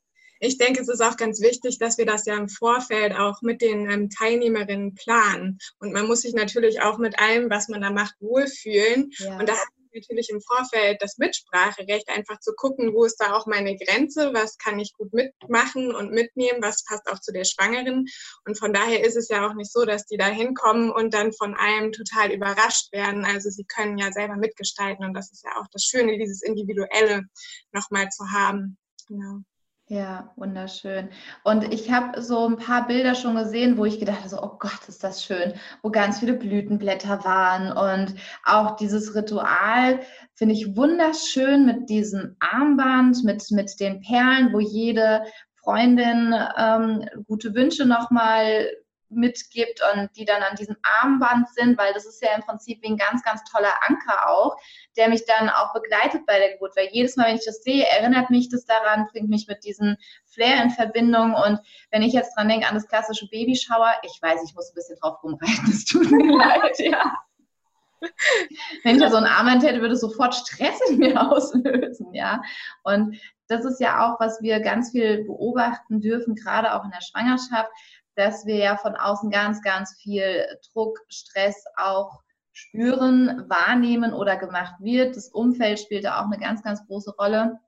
ich 0.44 0.58
denke, 0.58 0.82
es 0.82 0.90
ist 0.90 1.02
auch 1.02 1.16
ganz 1.16 1.42
wichtig, 1.42 1.80
dass 1.80 1.98
wir 1.98 2.06
das 2.06 2.26
ja 2.26 2.36
im 2.36 2.50
Vorfeld 2.50 3.16
auch 3.16 3.42
mit 3.42 3.62
den 3.62 3.90
ähm, 3.90 4.10
Teilnehmerinnen 4.10 4.94
planen. 4.94 5.58
Und 5.80 5.94
man 5.94 6.06
muss 6.06 6.22
sich 6.22 6.34
natürlich 6.34 6.82
auch 6.82 6.98
mit 6.98 7.18
allem, 7.18 7.50
was 7.50 7.70
man 7.70 7.82
da 7.82 7.92
macht, 7.92 8.16
wohlfühlen. 8.20 9.10
Ja. 9.20 9.40
Und 9.40 9.48
da 9.48 9.54
hat 9.54 9.68
man 9.78 9.88
natürlich 9.94 10.30
im 10.30 10.42
Vorfeld 10.42 11.02
das 11.02 11.18
Mitspracherecht, 11.18 12.10
einfach 12.10 12.40
zu 12.42 12.54
gucken, 12.56 12.94
wo 12.94 13.06
ist 13.06 13.22
da 13.22 13.34
auch 13.34 13.46
meine 13.46 13.78
Grenze, 13.78 14.34
was 14.34 14.58
kann 14.58 14.80
ich 14.80 14.92
gut 14.94 15.14
mitmachen 15.14 15.96
und 15.96 16.12
mitnehmen, 16.12 16.62
was 16.62 16.84
passt 16.84 17.08
auch 17.10 17.22
zu 17.22 17.32
der 17.32 17.46
Schwangeren. 17.46 18.06
Und 18.46 18.60
von 18.60 18.74
daher 18.74 19.06
ist 19.06 19.16
es 19.16 19.30
ja 19.30 19.48
auch 19.48 19.54
nicht 19.54 19.72
so, 19.72 19.86
dass 19.86 20.06
die 20.08 20.18
da 20.18 20.28
hinkommen 20.28 20.92
und 20.92 21.14
dann 21.14 21.32
von 21.32 21.56
allem 21.56 21.94
total 21.94 22.34
überrascht 22.34 22.92
werden. 22.92 23.24
Also 23.24 23.50
sie 23.50 23.64
können 23.64 23.98
ja 23.98 24.12
selber 24.12 24.36
mitgestalten 24.36 25.06
und 25.06 25.14
das 25.14 25.32
ist 25.32 25.46
ja 25.46 25.52
auch 25.62 25.68
das 25.72 25.84
Schöne, 25.84 26.18
dieses 26.18 26.42
Individuelle 26.42 27.22
nochmal 27.72 28.10
zu 28.10 28.26
haben. 28.30 28.78
Genau. 29.08 29.40
Ja, 29.94 30.34
wunderschön. 30.38 31.10
Und 31.44 31.72
ich 31.72 31.92
habe 31.92 32.20
so 32.20 32.48
ein 32.48 32.58
paar 32.58 32.88
Bilder 32.88 33.14
schon 33.14 33.36
gesehen, 33.36 33.78
wo 33.78 33.86
ich 33.86 34.00
gedacht 34.00 34.22
habe, 34.22 34.30
so, 34.30 34.42
oh 34.42 34.58
Gott, 34.58 34.80
ist 34.88 35.04
das 35.04 35.24
schön, 35.24 35.54
wo 35.84 35.92
ganz 35.92 36.18
viele 36.18 36.34
Blütenblätter 36.34 37.24
waren. 37.24 37.72
Und 37.72 38.16
auch 38.44 38.76
dieses 38.76 39.14
Ritual 39.14 40.00
finde 40.34 40.56
ich 40.56 40.76
wunderschön 40.76 41.68
mit 41.68 41.92
diesem 41.92 42.36
Armband, 42.40 43.24
mit, 43.24 43.46
mit 43.52 43.80
den 43.80 44.02
Perlen, 44.02 44.52
wo 44.52 44.60
jede 44.60 45.26
Freundin 45.64 46.34
ähm, 46.58 47.06
gute 47.28 47.54
Wünsche 47.54 47.86
nochmal 47.86 48.66
mitgibt 49.16 49.82
und 49.94 50.10
die 50.16 50.26
dann 50.26 50.42
an 50.44 50.56
diesem 50.56 50.76
Armband 50.84 51.50
sind, 51.50 51.78
weil 51.78 51.94
das 51.94 52.06
ist 52.06 52.24
ja 52.24 52.34
im 52.36 52.42
Prinzip 52.42 52.82
wie 52.82 52.88
ein 52.88 52.98
ganz, 52.98 53.24
ganz 53.24 53.44
toller 53.44 53.74
Anker 53.88 54.30
auch, 54.30 54.58
der 54.98 55.10
mich 55.10 55.26
dann 55.26 55.50
auch 55.50 55.74
begleitet 55.74 56.26
bei 56.26 56.40
der 56.40 56.54
Geburt, 56.54 56.76
weil 56.76 56.90
jedes 56.92 57.16
Mal, 57.16 57.28
wenn 57.28 57.36
ich 57.36 57.46
das 57.46 57.64
sehe, 57.64 57.86
erinnert 57.86 58.30
mich 58.30 58.50
das 58.50 58.66
daran, 58.66 59.08
bringt 59.12 59.30
mich 59.30 59.48
mit 59.48 59.64
diesem 59.64 59.98
Flair 60.26 60.64
in 60.64 60.70
Verbindung 60.70 61.34
und 61.34 61.60
wenn 61.92 62.02
ich 62.02 62.14
jetzt 62.14 62.36
dran 62.36 62.50
denke 62.50 62.68
an 62.68 62.76
das 62.76 62.88
klassische 62.88 63.28
Babyschauer, 63.30 63.94
ich 64.04 64.20
weiß, 64.22 64.42
ich 64.46 64.56
muss 64.56 64.72
ein 64.72 64.76
bisschen 64.76 64.98
drauf 65.00 65.24
rumreiten, 65.24 65.66
es 65.70 65.86
tut 65.86 66.10
mir 66.12 66.38
leid, 66.38 66.80
ja. 66.80 67.14
Wenn 68.84 68.96
ich 68.96 69.02
da 69.02 69.10
so 69.10 69.16
ein 69.16 69.26
Armband 69.26 69.64
hätte, 69.64 69.80
würde 69.80 69.94
es 69.94 70.02
sofort 70.02 70.36
Stress 70.36 70.80
in 70.90 70.98
mir 70.98 71.22
auslösen, 71.32 72.14
ja. 72.14 72.42
Und 72.84 73.18
das 73.48 73.66
ist 73.66 73.80
ja 73.80 74.06
auch, 74.06 74.20
was 74.20 74.42
wir 74.42 74.60
ganz 74.60 74.92
viel 74.92 75.26
beobachten 75.26 76.02
dürfen, 76.02 76.36
gerade 76.36 76.74
auch 76.74 76.84
in 76.84 76.92
der 76.92 77.02
Schwangerschaft, 77.02 77.70
dass 78.16 78.46
wir 78.46 78.58
ja 78.58 78.78
von 78.78 78.96
außen 78.96 79.30
ganz, 79.30 79.62
ganz 79.62 79.96
viel 80.02 80.46
Druck, 80.72 81.00
Stress 81.10 81.64
auch 81.78 82.22
spüren, 82.52 83.50
wahrnehmen 83.50 84.14
oder 84.14 84.38
gemacht 84.38 84.76
wird. 84.80 85.18
Das 85.18 85.30
Umfeld 85.30 85.80
spielt 85.80 86.06
da 86.06 86.20
auch 86.20 86.26
eine 86.26 86.38
ganz, 86.38 86.62
ganz 86.62 86.86
große 86.86 87.16
Rolle. 87.16 87.60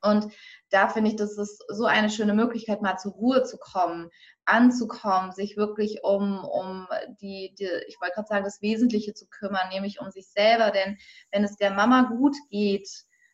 Und 0.00 0.32
da 0.70 0.88
finde 0.88 1.10
ich, 1.10 1.16
das 1.16 1.36
ist 1.36 1.62
so 1.68 1.84
eine 1.84 2.08
schöne 2.08 2.34
Möglichkeit, 2.34 2.82
mal 2.82 2.96
zur 2.96 3.12
Ruhe 3.12 3.42
zu 3.42 3.58
kommen, 3.58 4.10
anzukommen, 4.44 5.32
sich 5.32 5.56
wirklich 5.56 6.02
um, 6.02 6.44
um 6.44 6.88
die, 7.20 7.54
die 7.58 7.68
ich 7.86 8.00
wollte 8.00 8.14
gerade 8.14 8.28
sagen, 8.28 8.44
das 8.44 8.62
Wesentliche 8.62 9.14
zu 9.14 9.26
kümmern, 9.28 9.68
nämlich 9.70 10.00
um 10.00 10.10
sich 10.10 10.28
selber. 10.28 10.70
Denn 10.70 10.98
wenn 11.30 11.44
es 11.44 11.56
der 11.56 11.72
Mama 11.72 12.02
gut 12.02 12.36
geht, 12.50 12.88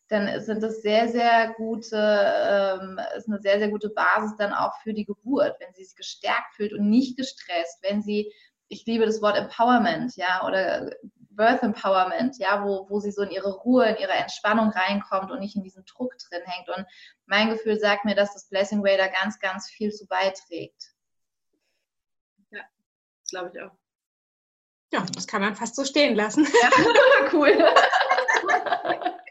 dann 0.08 0.40
sind 0.40 0.62
das 0.62 0.80
sehr, 0.80 1.08
sehr 1.08 1.54
gute, 1.56 1.96
ähm, 1.96 2.98
ist 3.16 3.28
eine 3.28 3.40
sehr, 3.40 3.58
sehr 3.58 3.68
gute 3.68 3.90
Basis 3.90 4.36
dann 4.36 4.54
auch 4.54 4.74
für 4.82 4.94
die 4.94 5.04
Geburt, 5.04 5.56
wenn 5.60 5.72
sie 5.74 5.84
sich 5.84 5.96
gestärkt 5.96 6.54
fühlt 6.56 6.72
und 6.72 6.88
nicht 6.88 7.16
gestresst, 7.16 7.78
wenn 7.82 8.02
sie, 8.02 8.32
ich 8.68 8.86
liebe 8.86 9.04
das 9.04 9.20
Wort 9.20 9.36
Empowerment, 9.36 10.16
ja, 10.16 10.46
oder 10.46 10.90
Birth 11.30 11.62
Empowerment, 11.62 12.38
ja, 12.38 12.64
wo, 12.64 12.88
wo 12.88 13.00
sie 13.00 13.12
so 13.12 13.22
in 13.22 13.30
ihre 13.30 13.52
Ruhe, 13.52 13.86
in 13.86 13.96
ihre 13.96 14.12
Entspannung 14.12 14.70
reinkommt 14.70 15.30
und 15.30 15.40
nicht 15.40 15.56
in 15.56 15.62
diesen 15.62 15.84
Druck 15.84 16.16
drin 16.18 16.42
hängt. 16.44 16.68
Und 16.68 16.86
mein 17.26 17.50
Gefühl 17.50 17.78
sagt 17.78 18.04
mir, 18.04 18.14
dass 18.14 18.32
das 18.32 18.48
Blessing 18.48 18.82
Way 18.82 18.96
da 18.96 19.06
ganz, 19.06 19.38
ganz 19.38 19.68
viel 19.68 19.92
zu 19.92 20.06
beiträgt. 20.06 20.94
Ja, 22.50 22.62
das 23.20 23.30
glaube 23.30 23.52
ich 23.54 23.62
auch. 23.62 23.72
Ja, 24.90 25.04
das 25.14 25.26
kann 25.26 25.42
man 25.42 25.54
fast 25.54 25.76
so 25.76 25.84
stehen 25.84 26.16
lassen. 26.16 26.44
Ja, 26.62 26.70
cool 27.32 27.52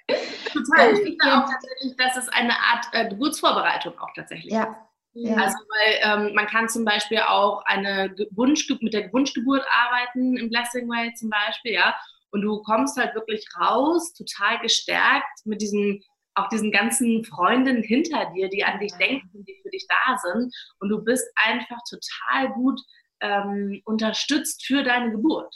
total. 0.69 0.93
Ich 0.93 0.99
finde 0.99 1.25
auch 1.25 1.49
tatsächlich, 1.49 1.95
das 1.97 2.17
ist 2.17 2.33
eine 2.33 2.53
Art 2.53 2.85
äh, 2.91 3.09
Geburtsvorbereitung 3.09 3.97
auch 3.99 4.13
tatsächlich. 4.15 4.53
Ja. 4.53 4.83
Ja. 5.13 5.35
Also 5.35 5.57
weil 5.57 6.27
ähm, 6.27 6.35
man 6.35 6.45
kann 6.45 6.69
zum 6.69 6.85
Beispiel 6.85 7.19
auch 7.19 7.63
eine 7.65 8.15
Wunsch, 8.31 8.69
mit 8.81 8.93
der 8.93 9.11
Wunschgeburt 9.11 9.65
arbeiten 9.71 10.37
im 10.37 10.49
Blessing 10.49 10.87
Way 10.87 11.13
zum 11.15 11.31
Beispiel, 11.31 11.73
ja. 11.73 11.95
Und 12.29 12.41
du 12.41 12.61
kommst 12.61 12.97
halt 12.97 13.15
wirklich 13.15 13.43
raus, 13.59 14.13
total 14.13 14.59
gestärkt 14.59 15.45
mit 15.45 15.61
diesen 15.61 16.03
auch 16.37 16.49
diesen 16.49 16.71
ganzen 16.71 17.23
Freundinnen 17.25 17.83
hinter 17.83 18.31
dir, 18.35 18.47
die 18.49 18.63
an 18.63 18.79
dich 18.79 18.93
denken, 18.93 19.43
die 19.43 19.59
für 19.63 19.69
dich 19.69 19.87
da 19.87 20.17
sind. 20.17 20.53
Und 20.79 20.89
du 20.89 21.03
bist 21.03 21.27
einfach 21.35 21.79
total 21.89 22.53
gut 22.53 22.79
ähm, 23.21 23.81
unterstützt 23.85 24.65
für 24.65 24.83
deine 24.83 25.11
Geburt. 25.11 25.53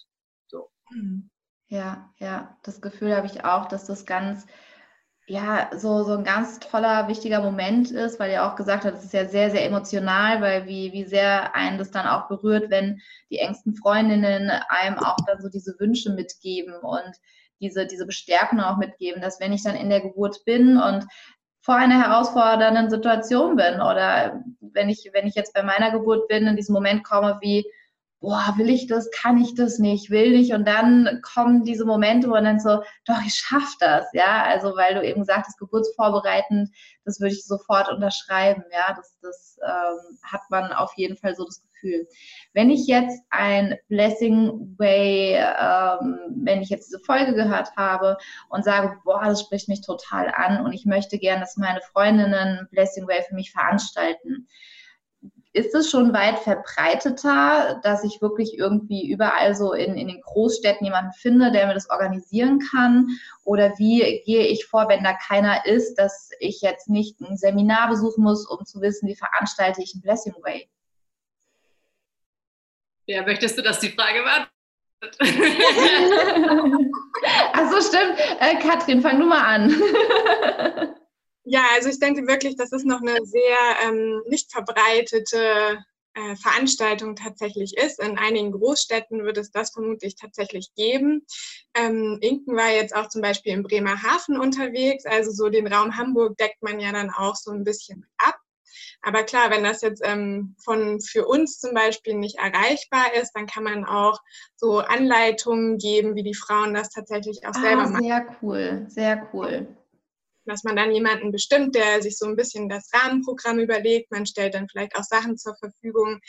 So. 0.48 0.70
Hm. 0.92 1.30
Ja, 1.68 2.12
ja, 2.18 2.58
das 2.64 2.82
Gefühl 2.82 3.16
habe 3.16 3.28
ich 3.28 3.46
auch, 3.46 3.68
dass 3.68 3.86
das 3.86 4.06
ganz, 4.06 4.46
ja, 5.32 5.70
so, 5.78 6.04
so 6.04 6.12
ein 6.18 6.26
ganz 6.26 6.60
toller, 6.60 7.08
wichtiger 7.08 7.42
Moment 7.42 7.90
ist, 7.90 8.20
weil 8.20 8.32
ihr 8.32 8.46
auch 8.46 8.58
gesagt 8.58 8.84
habt, 8.84 8.98
es 8.98 9.06
ist 9.06 9.14
ja 9.14 9.26
sehr, 9.26 9.50
sehr 9.50 9.66
emotional, 9.66 10.42
weil 10.42 10.68
wie, 10.68 10.92
wie 10.92 11.06
sehr 11.06 11.56
einen 11.56 11.78
das 11.78 11.90
dann 11.90 12.06
auch 12.06 12.28
berührt, 12.28 12.70
wenn 12.70 13.00
die 13.30 13.38
engsten 13.38 13.74
Freundinnen 13.74 14.50
einem 14.50 15.00
auch 15.00 15.16
dann 15.26 15.42
so 15.42 15.48
diese 15.48 15.80
Wünsche 15.80 16.12
mitgeben 16.12 16.74
und 16.74 17.14
diese, 17.62 17.88
diese 17.88 18.06
Bestärkung 18.06 18.60
auch 18.60 18.76
mitgeben, 18.76 19.22
dass 19.22 19.40
wenn 19.40 19.54
ich 19.54 19.64
dann 19.64 19.78
in 19.78 19.90
der 19.90 20.02
Geburt 20.02 20.44
bin 20.44 20.76
und 20.78 21.06
vor 21.62 21.76
einer 21.76 22.04
herausfordernden 22.04 22.90
Situation 22.90 23.56
bin 23.56 23.76
oder 23.76 24.44
wenn 24.60 24.90
ich, 24.90 25.12
wenn 25.14 25.28
ich 25.28 25.36
jetzt 25.36 25.54
bei 25.54 25.64
meiner 25.64 25.92
Geburt 25.92 26.28
bin, 26.28 26.46
in 26.46 26.58
diesem 26.58 26.74
Moment 26.74 27.06
komme 27.06 27.38
wie, 27.40 27.66
boah, 28.22 28.54
will 28.58 28.70
ich 28.70 28.86
das, 28.86 29.10
kann 29.10 29.42
ich 29.42 29.56
das 29.56 29.80
nicht, 29.80 30.12
will 30.12 30.32
nicht 30.32 30.54
und 30.54 30.68
dann 30.68 31.22
kommen 31.24 31.64
diese 31.64 31.86
Momente, 31.86 32.28
wo 32.28 32.34
man 32.34 32.46
dann 32.46 32.60
so, 32.60 32.84
doch, 33.06 33.20
ich 33.26 33.34
schaff 33.34 33.76
das, 33.80 34.06
ja, 34.14 34.44
also 34.44 34.78
weil 34.78 34.94
du 34.94 35.04
eben 35.04 35.26
sagtest, 35.26 35.58
geburtsvorbereitend, 35.58 36.70
das 37.04 37.20
würde 37.20 37.34
ich 37.34 37.46
sofort 37.46 37.90
unterschreiben, 37.90 38.64
ja, 38.72 38.94
das, 38.96 39.18
das 39.22 39.58
ähm, 39.68 40.20
hat 40.24 40.42
man 40.52 40.72
auf 40.72 40.94
jeden 40.96 41.18
Fall 41.18 41.36
so 41.36 41.46
das 41.46 41.64
Gefühl. 41.64 42.08
Wenn 42.54 42.70
ich 42.70 42.86
jetzt 42.86 43.20
ein 43.32 43.76
Blessing 43.88 44.76
Way, 44.78 45.38
ähm, 45.38 46.20
wenn 46.44 46.62
ich 46.62 46.70
jetzt 46.70 46.88
diese 46.88 47.04
Folge 47.04 47.34
gehört 47.34 47.76
habe 47.76 48.18
und 48.50 48.64
sage, 48.64 48.98
boah, 49.04 49.24
das 49.26 49.42
spricht 49.42 49.68
mich 49.68 49.82
total 49.82 50.32
an 50.36 50.64
und 50.64 50.74
ich 50.74 50.86
möchte 50.86 51.18
gerne, 51.18 51.42
dass 51.42 51.58
meine 51.58 51.82
Freundinnen 51.92 52.68
Blessing 52.70 53.08
Way 53.08 53.24
für 53.28 53.36
mich 53.36 53.52
veranstalten. 53.52 54.48
Ist 55.54 55.76
es 55.76 55.90
schon 55.90 56.14
weit 56.14 56.40
verbreiteter, 56.40 57.82
dass 57.84 58.06
ich 58.06 58.22
wirklich 58.22 58.58
irgendwie 58.58 59.10
überall 59.12 59.54
so 59.54 59.74
in, 59.74 59.96
in 59.98 60.08
den 60.08 60.22
Großstädten 60.22 60.86
jemanden 60.86 61.12
finde, 61.12 61.52
der 61.52 61.68
mir 61.68 61.74
das 61.74 61.90
organisieren 61.90 62.60
kann? 62.72 63.08
Oder 63.44 63.74
wie 63.78 64.22
gehe 64.26 64.48
ich 64.48 64.66
vor, 64.66 64.88
wenn 64.88 65.04
da 65.04 65.12
keiner 65.14 65.66
ist, 65.66 65.96
dass 65.96 66.30
ich 66.40 66.62
jetzt 66.62 66.88
nicht 66.88 67.20
ein 67.20 67.36
Seminar 67.36 67.90
besuchen 67.90 68.24
muss, 68.24 68.48
um 68.48 68.66
zu 68.66 68.80
wissen, 68.80 69.10
wie 69.10 69.16
veranstalte 69.16 69.82
ich 69.82 69.94
ein 69.94 70.02
Blessing 70.02 70.36
Way? 70.42 70.70
Ja, 73.08 73.24
möchtest 73.24 73.58
du, 73.58 73.62
dass 73.62 73.80
die 73.80 73.90
Frage 73.90 74.24
war? 74.24 74.48
Ach 77.54 77.72
so, 77.72 77.82
stimmt. 77.82 78.18
Äh, 78.40 78.56
Katrin, 78.58 79.02
fang 79.02 79.20
du 79.20 79.26
mal 79.26 79.44
an. 79.44 79.74
ja, 81.44 81.64
also 81.76 81.90
ich 81.90 82.00
denke 82.00 82.28
wirklich, 82.28 82.56
das 82.56 82.72
ist 82.72 82.86
noch 82.86 83.02
eine 83.02 83.18
sehr 83.26 83.58
ähm, 83.84 84.22
nicht 84.28 84.52
verbreitete 84.52 85.84
äh, 86.14 86.36
Veranstaltung 86.36 87.16
tatsächlich 87.16 87.78
ist. 87.78 88.00
In 88.00 88.18
einigen 88.18 88.52
Großstädten 88.52 89.24
wird 89.24 89.38
es 89.38 89.52
das 89.52 89.72
vermutlich 89.72 90.16
tatsächlich 90.16 90.74
geben. 90.76 91.26
Ähm, 91.74 92.20
Inken 92.22 92.56
war 92.56 92.70
jetzt 92.70 92.96
auch 92.96 93.08
zum 93.08 93.22
Beispiel 93.22 93.54
im 93.54 93.64
Bremerhaven 93.64 94.38
unterwegs, 94.38 95.06
also 95.06 95.32
so 95.32 95.50
den 95.50 95.72
Raum 95.72 95.98
Hamburg 95.98 96.38
deckt 96.38 96.62
man 96.62 96.80
ja 96.80 96.92
dann 96.92 97.10
auch 97.10 97.36
so 97.36 97.52
ein 97.52 97.64
bisschen 97.64 98.06
ab. 98.18 98.36
Aber 99.02 99.24
klar, 99.24 99.50
wenn 99.50 99.64
das 99.64 99.82
jetzt 99.82 100.02
ähm, 100.06 100.56
von 100.64 101.02
für 101.02 101.26
uns 101.26 101.60
zum 101.60 101.74
Beispiel 101.74 102.16
nicht 102.16 102.38
erreichbar 102.38 103.14
ist, 103.20 103.32
dann 103.34 103.48
kann 103.48 103.64
man 103.64 103.84
auch 103.84 104.20
so 104.56 104.80
Anleitungen 104.80 105.78
geben, 105.78 106.16
wie 106.16 106.24
die 106.24 106.36
Frauen 106.36 106.74
das 106.74 106.90
tatsächlich 106.90 107.46
auch 107.46 107.56
ah, 107.56 107.62
selber 107.62 107.90
machen. 107.90 108.04
Sehr 108.04 108.38
cool, 108.42 108.86
sehr 108.90 109.30
cool. 109.34 109.68
Dass 110.46 110.64
man 110.64 110.76
dann 110.76 110.92
jemanden 110.92 111.32
bestimmt, 111.32 111.76
der 111.76 112.02
sich 112.02 112.18
so 112.18 112.26
ein 112.26 112.36
bisschen 112.36 112.68
das 112.68 112.90
Rahmenprogramm 112.94 113.60
überlegt. 113.60 114.12
Man 114.12 114.26
stellt 114.26 114.56
dann 114.56 114.68
vielleicht 114.68 114.96
auch 114.96 115.04
Sachen 115.04 115.38
zur 115.38 115.56
Verfügung, 115.56 116.20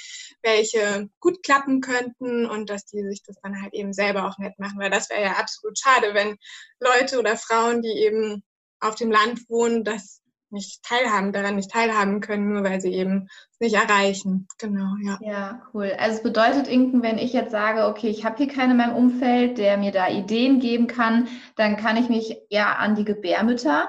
welche 0.42 1.09
gut 1.20 1.42
klappen 1.42 1.81
könnten 1.81 2.46
und 2.46 2.68
dass 2.68 2.85
die 2.85 3.03
sich 3.03 3.22
das 3.22 3.37
dann 3.42 3.61
halt 3.62 3.72
eben 3.75 3.92
selber 3.92 4.29
auch 4.29 4.38
nett 4.38 4.59
machen. 4.59 4.79
Weil 4.79 4.90
das 4.90 5.09
wäre 5.11 5.22
ja 5.22 5.33
absolut 5.33 5.79
schade, 5.79 6.14
wenn 6.14 6.37
Leute 6.81 7.18
oder 7.18 7.37
Frauen, 7.37 7.83
die 7.83 8.05
eben 8.05 8.42
auf 8.81 8.96
dem 8.96 9.11
Land 9.11 9.48
wohnen, 9.48 9.85
das 9.85 10.22
nicht 10.53 10.83
teilhaben, 10.83 11.33
daran 11.33 11.57
nicht 11.57 11.70
teilhaben 11.70 12.20
können, 12.20 12.53
nur 12.53 12.62
weil 12.62 12.81
sie 12.81 12.92
eben 12.92 13.29
es 13.53 13.61
nicht 13.61 13.75
erreichen. 13.75 14.46
Genau, 14.59 14.94
ja. 15.03 15.18
Ja, 15.22 15.62
cool. 15.72 15.92
Also 15.98 16.18
es 16.18 16.22
bedeutet, 16.22 16.68
Inken, 16.68 17.03
wenn 17.03 17.18
ich 17.18 17.33
jetzt 17.33 17.51
sage, 17.51 17.87
okay, 17.87 18.09
ich 18.09 18.25
habe 18.25 18.37
hier 18.37 18.48
keinen 18.48 18.72
in 18.72 18.77
meinem 18.77 18.94
Umfeld, 18.96 19.59
der 19.59 19.79
mir 19.79 19.92
da 19.92 20.09
Ideen 20.09 20.61
geben 20.61 20.87
kann, 20.87 21.29
dann 21.57 21.77
kann 21.77 21.96
ich 21.96 22.09
mich 22.09 22.37
eher 22.51 22.79
an 22.79 22.94
die 22.94 23.05
Gebärmütter, 23.05 23.88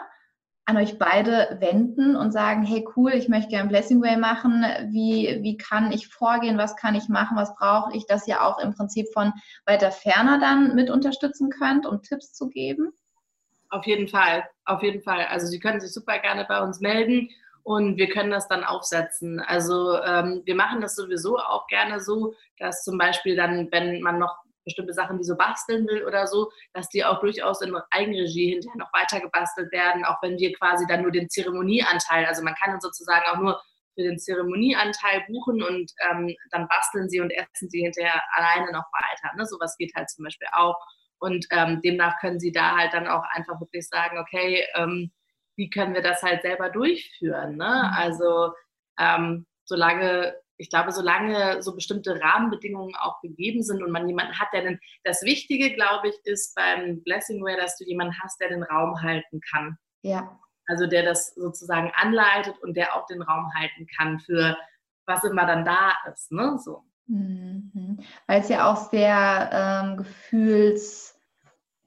an 0.65 0.77
euch 0.77 0.97
beide 0.97 1.57
wenden 1.59 2.15
und 2.15 2.31
sagen, 2.31 2.63
hey 2.63 2.87
cool, 2.95 3.11
ich 3.13 3.27
möchte 3.27 3.49
gerne 3.49 3.69
Blessing 3.69 4.01
Way 4.01 4.17
machen. 4.17 4.63
Wie, 4.91 5.39
wie 5.41 5.57
kann 5.57 5.91
ich 5.91 6.07
vorgehen? 6.07 6.57
Was 6.57 6.77
kann 6.77 6.95
ich 6.95 7.09
machen? 7.09 7.35
Was 7.35 7.53
brauche 7.55 7.95
ich, 7.95 8.05
dass 8.05 8.27
ihr 8.27 8.41
auch 8.41 8.59
im 8.59 8.73
Prinzip 8.73 9.07
von 9.11 9.33
weiter 9.65 9.91
ferner 9.91 10.39
dann 10.39 10.73
mit 10.75 10.89
unterstützen 10.89 11.49
könnt, 11.49 11.85
um 11.85 12.01
Tipps 12.01 12.33
zu 12.33 12.47
geben? 12.47 12.93
Auf 13.69 13.85
jeden 13.85 14.07
Fall, 14.07 14.45
auf 14.65 14.83
jeden 14.83 15.01
Fall. 15.01 15.25
Also 15.25 15.47
Sie 15.47 15.59
können 15.59 15.81
sich 15.81 15.91
super 15.91 16.19
gerne 16.19 16.45
bei 16.47 16.61
uns 16.61 16.79
melden 16.79 17.29
und 17.63 17.97
wir 17.97 18.07
können 18.07 18.31
das 18.31 18.47
dann 18.47 18.63
aufsetzen. 18.63 19.41
Also 19.41 19.99
ähm, 20.01 20.43
wir 20.45 20.55
machen 20.55 20.79
das 20.79 20.95
sowieso 20.95 21.37
auch 21.37 21.67
gerne 21.67 21.99
so, 21.99 22.35
dass 22.59 22.83
zum 22.83 22.97
Beispiel 22.97 23.35
dann, 23.35 23.69
wenn 23.71 24.01
man 24.01 24.19
noch 24.19 24.42
bestimmte 24.63 24.93
Sachen 24.93 25.19
wie 25.19 25.23
so 25.23 25.35
basteln 25.35 25.87
will 25.87 26.05
oder 26.05 26.27
so, 26.27 26.51
dass 26.73 26.89
die 26.89 27.03
auch 27.03 27.19
durchaus 27.19 27.61
in 27.61 27.75
Eigenregie 27.91 28.51
hinterher 28.51 28.77
noch 28.77 28.93
weiter 28.93 29.19
gebastelt 29.19 29.71
werden, 29.71 30.05
auch 30.05 30.17
wenn 30.21 30.37
wir 30.37 30.53
quasi 30.53 30.85
dann 30.87 31.01
nur 31.01 31.11
den 31.11 31.29
Zeremonieanteil, 31.29 32.25
also 32.25 32.43
man 32.43 32.55
kann 32.55 32.79
sozusagen 32.79 33.25
auch 33.27 33.39
nur 33.39 33.61
für 33.95 34.03
den 34.03 34.19
Zeremonieanteil 34.19 35.23
buchen 35.27 35.61
und 35.61 35.91
ähm, 36.09 36.35
dann 36.51 36.67
basteln 36.67 37.09
sie 37.09 37.19
und 37.19 37.31
essen 37.31 37.69
sie 37.69 37.81
hinterher 37.81 38.21
alleine 38.31 38.71
noch 38.71 38.85
weiter. 38.91 39.35
Ne? 39.35 39.45
Sowas 39.45 39.75
geht 39.77 39.93
halt 39.95 40.09
zum 40.09 40.25
Beispiel 40.25 40.47
auch. 40.51 40.77
Und 41.19 41.45
ähm, 41.51 41.79
demnach 41.81 42.19
können 42.19 42.39
sie 42.39 42.51
da 42.51 42.75
halt 42.75 42.93
dann 42.93 43.07
auch 43.07 43.23
einfach 43.31 43.59
wirklich 43.61 43.87
sagen, 43.87 44.17
okay, 44.17 44.65
ähm, 44.75 45.11
wie 45.55 45.69
können 45.69 45.93
wir 45.93 46.01
das 46.01 46.21
halt 46.21 46.41
selber 46.41 46.69
durchführen? 46.69 47.55
Ne? 47.55 47.65
Mhm. 47.91 47.93
Also 47.95 48.53
ähm, 48.99 49.45
solange, 49.65 50.35
ich 50.63 50.69
glaube, 50.69 50.93
solange 50.93 51.61
so 51.61 51.75
bestimmte 51.75 52.21
Rahmenbedingungen 52.21 52.95
auch 52.95 53.19
gegeben 53.19 53.63
sind 53.63 53.83
und 53.83 53.91
man 53.91 54.07
jemanden 54.07 54.39
hat, 54.39 54.47
der 54.53 54.61
den, 54.61 54.79
das 55.03 55.21
Wichtige, 55.23 55.73
glaube 55.73 56.07
ich, 56.07 56.15
ist 56.23 56.55
beim 56.55 57.03
Blessingware, 57.03 57.57
dass 57.57 57.77
du 57.77 57.83
jemanden 57.83 58.15
hast, 58.23 58.39
der 58.39 58.47
den 58.47 58.63
Raum 58.63 59.01
halten 59.01 59.41
kann. 59.51 59.77
Ja. 60.03 60.39
Also 60.65 60.87
der 60.87 61.03
das 61.03 61.35
sozusagen 61.35 61.91
anleitet 61.95 62.57
und 62.63 62.77
der 62.77 62.95
auch 62.95 63.05
den 63.07 63.21
Raum 63.21 63.51
halten 63.53 63.87
kann 63.97 64.19
für 64.19 64.55
was 65.05 65.25
immer 65.25 65.45
dann 65.45 65.65
da 65.65 65.91
ist. 66.09 66.31
Ne? 66.31 66.57
So. 66.63 66.85
Mhm. 67.07 67.99
Weil 68.27 68.39
es 68.39 68.47
ja 68.47 68.71
auch 68.71 68.89
sehr 68.89 69.49
ähm, 69.51 69.97
gefühls, 69.97 71.19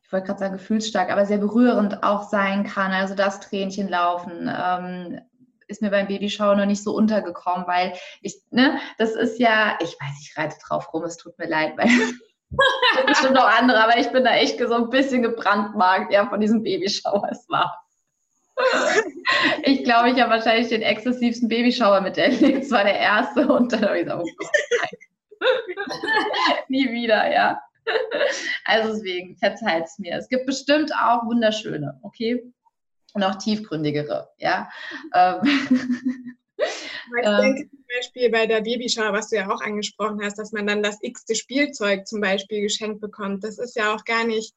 ich 0.03 0.13
wollte 0.13 0.27
gerade 0.27 0.39
sagen 0.39 0.57
gefühlsstark, 0.59 1.11
aber 1.11 1.25
sehr 1.25 1.39
berührend 1.39 2.03
auch 2.03 2.25
sein 2.25 2.65
kann. 2.65 2.93
Also 2.93 3.15
das 3.15 3.41
Tränchen 3.41 3.89
laufen 3.89 4.53
ähm, 4.55 5.21
ist 5.69 5.83
mir 5.83 5.91
beim 5.91 6.07
Babyschauer 6.07 6.57
noch 6.57 6.67
nicht 6.67 6.83
so 6.83 6.95
untergekommen, 6.95 7.67
weil 7.67 7.95
ich, 8.23 8.41
ne, 8.51 8.79
das 8.99 9.13
ist 9.13 9.39
ja, 9.39 9.79
ich 9.81 9.97
weiß, 10.01 10.21
ich 10.21 10.37
reite 10.37 10.57
drauf 10.67 10.93
rum, 10.93 11.05
es 11.05 11.17
tut 11.17 11.39
mir 11.39 11.49
leid, 11.49 11.75
weil 11.77 11.89
bestimmt 13.07 13.35
noch 13.35 13.49
andere, 13.49 13.83
aber 13.83 13.99
ich 13.99 14.11
bin 14.11 14.25
da 14.25 14.35
echt 14.35 14.59
so 14.59 14.75
ein 14.75 14.91
bisschen 14.91 15.23
gebrandmarkt, 15.23 16.13
ja, 16.13 16.29
von 16.29 16.41
diesem 16.41 16.63
Babyschauer. 16.63 17.29
Es 17.31 17.49
war 17.49 17.87
ich 19.63 19.85
glaube, 19.85 20.11
ich 20.11 20.21
habe 20.21 20.31
wahrscheinlich 20.31 20.69
den 20.69 20.83
exzessivsten 20.83 21.49
Babyschauer 21.49 22.01
miterlebt. 22.01 22.65
Es 22.65 22.71
war 22.71 22.85
der 22.85 22.99
erste 22.99 23.47
und 23.49 23.73
dann 23.73 23.83
habe 23.83 23.99
ich 23.99 24.05
gesagt, 24.05 24.23
oh 24.23 24.31
Gott, 24.39 24.51
nein. 24.81 26.57
Nie 26.69 26.91
wieder, 26.91 27.31
ja. 27.31 27.61
Also 28.65 28.95
deswegen, 28.95 29.37
verzeiht 29.37 29.85
es 29.85 29.99
mir. 29.99 30.17
Es 30.17 30.29
gibt 30.29 30.47
bestimmt 30.47 30.93
auch 30.95 31.25
wunderschöne, 31.27 31.99
okay? 32.03 32.43
Und 33.17 33.23
auch 33.25 33.37
tiefgründigere, 33.37 34.29
ja. 34.39 34.69
Ähm. 35.15 35.41
Ich 36.59 37.23
denke 37.23 37.69
zum 37.69 37.85
Beispiel 37.95 38.31
bei 38.31 38.47
der 38.47 38.63
Babyschau, 38.63 39.13
was 39.13 39.29
du 39.29 39.37
ja 39.37 39.49
auch 39.49 39.61
angesprochen 39.61 40.21
hast, 40.25 40.39
dass 40.39 40.53
man 40.53 40.67
dann 40.67 40.83
das 40.83 40.99
x-te 41.03 41.35
Spielzeug 41.35 42.07
zum 42.07 42.21
Beispiel 42.21 42.63
geschenkt 42.63 43.01
bekommt. 43.01 43.45
Das 43.45 43.59
ist 43.59 43.77
ja 43.77 43.95
auch 43.95 44.05
gar 44.05 44.25
nicht 44.25 44.55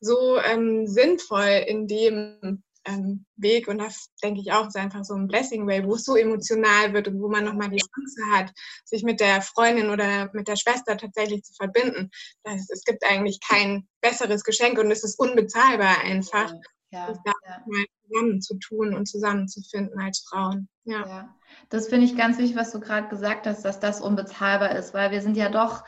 so 0.00 0.38
ähm, 0.38 0.86
sinnvoll 0.86 1.64
in 1.66 1.88
dem 1.88 2.62
ähm, 2.84 3.26
Weg 3.36 3.68
und 3.68 3.78
das 3.78 4.10
denke 4.22 4.40
ich 4.40 4.52
auch 4.52 4.68
ist 4.68 4.76
einfach 4.76 5.04
so 5.04 5.14
ein 5.14 5.26
Blessing 5.26 5.66
Way, 5.66 5.84
wo 5.84 5.94
es 5.94 6.04
so 6.04 6.16
emotional 6.16 6.92
wird 6.92 7.08
und 7.08 7.20
wo 7.20 7.28
man 7.28 7.44
nochmal 7.44 7.68
die 7.68 7.78
Chance 7.78 8.20
hat, 8.32 8.52
sich 8.84 9.02
mit 9.02 9.20
der 9.20 9.42
Freundin 9.42 9.90
oder 9.90 10.30
mit 10.32 10.48
der 10.48 10.56
Schwester 10.56 10.96
tatsächlich 10.96 11.42
zu 11.42 11.52
verbinden. 11.54 12.10
Das, 12.44 12.68
es 12.70 12.84
gibt 12.84 13.04
eigentlich 13.04 13.40
kein 13.46 13.88
besseres 14.00 14.44
Geschenk 14.44 14.78
und 14.78 14.90
es 14.90 15.04
ist 15.04 15.18
unbezahlbar 15.18 15.98
einfach. 16.04 16.52
Ja, 16.90 17.08
ja, 17.10 17.62
ja. 18.08 18.20
zusammen 18.20 18.40
zu 18.40 18.58
tun 18.58 18.94
und 18.94 19.06
zusammenzufinden 19.06 20.00
als 20.00 20.26
Frauen. 20.28 20.68
Ja. 20.84 21.06
ja. 21.06 21.34
Das 21.70 21.88
finde 21.88 22.06
ich 22.06 22.16
ganz 22.16 22.38
wichtig, 22.38 22.56
was 22.56 22.72
du 22.72 22.80
gerade 22.80 23.08
gesagt 23.08 23.46
hast, 23.46 23.64
dass 23.64 23.80
das 23.80 24.00
unbezahlbar 24.00 24.76
ist, 24.76 24.94
weil 24.94 25.10
wir 25.10 25.22
sind 25.22 25.36
ja 25.36 25.48
doch 25.48 25.84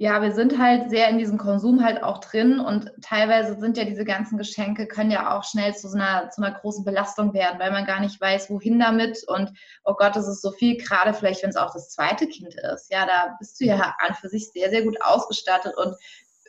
ja, 0.00 0.22
wir 0.22 0.30
sind 0.30 0.58
halt 0.58 0.90
sehr 0.90 1.08
in 1.08 1.18
diesem 1.18 1.38
Konsum 1.38 1.82
halt 1.82 2.04
auch 2.04 2.18
drin 2.18 2.60
und 2.60 2.92
teilweise 3.02 3.58
sind 3.58 3.76
ja 3.76 3.82
diese 3.82 4.04
ganzen 4.04 4.38
Geschenke, 4.38 4.86
können 4.86 5.10
ja 5.10 5.36
auch 5.36 5.42
schnell 5.42 5.74
zu 5.74 5.88
so 5.88 5.98
einer, 5.98 6.30
zu 6.30 6.40
einer 6.40 6.56
großen 6.56 6.84
Belastung 6.84 7.34
werden, 7.34 7.58
weil 7.58 7.72
man 7.72 7.84
gar 7.84 7.98
nicht 7.98 8.20
weiß, 8.20 8.48
wohin 8.48 8.78
damit 8.78 9.24
und 9.26 9.50
oh 9.84 9.94
Gott, 9.94 10.14
das 10.14 10.28
ist 10.28 10.40
so 10.40 10.52
viel, 10.52 10.76
gerade 10.76 11.14
vielleicht, 11.14 11.42
wenn 11.42 11.50
es 11.50 11.56
auch 11.56 11.72
das 11.72 11.90
zweite 11.90 12.28
Kind 12.28 12.54
ist. 12.54 12.92
Ja, 12.92 13.06
da 13.06 13.34
bist 13.40 13.60
du 13.60 13.64
ja 13.64 13.96
an 13.98 14.14
für 14.14 14.28
sich 14.28 14.48
sehr, 14.52 14.70
sehr 14.70 14.82
gut 14.82 15.02
ausgestattet 15.02 15.76
und 15.76 15.96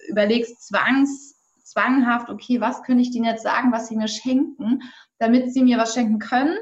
überlegst 0.10 0.68
zwangs, 0.68 1.39
zwanghaft, 1.72 2.30
okay, 2.30 2.62
was 2.62 2.84
könnte 2.84 3.02
ich 3.02 3.12
denen 3.12 3.26
jetzt 3.26 3.44
sagen, 3.44 3.72
was 3.72 3.88
sie 3.88 3.96
mir 3.96 4.08
schenken, 4.08 4.82
damit 5.18 5.54
sie 5.54 5.64
mir 5.64 5.78
was 5.78 5.94
schenken 5.94 6.20
können, 6.20 6.58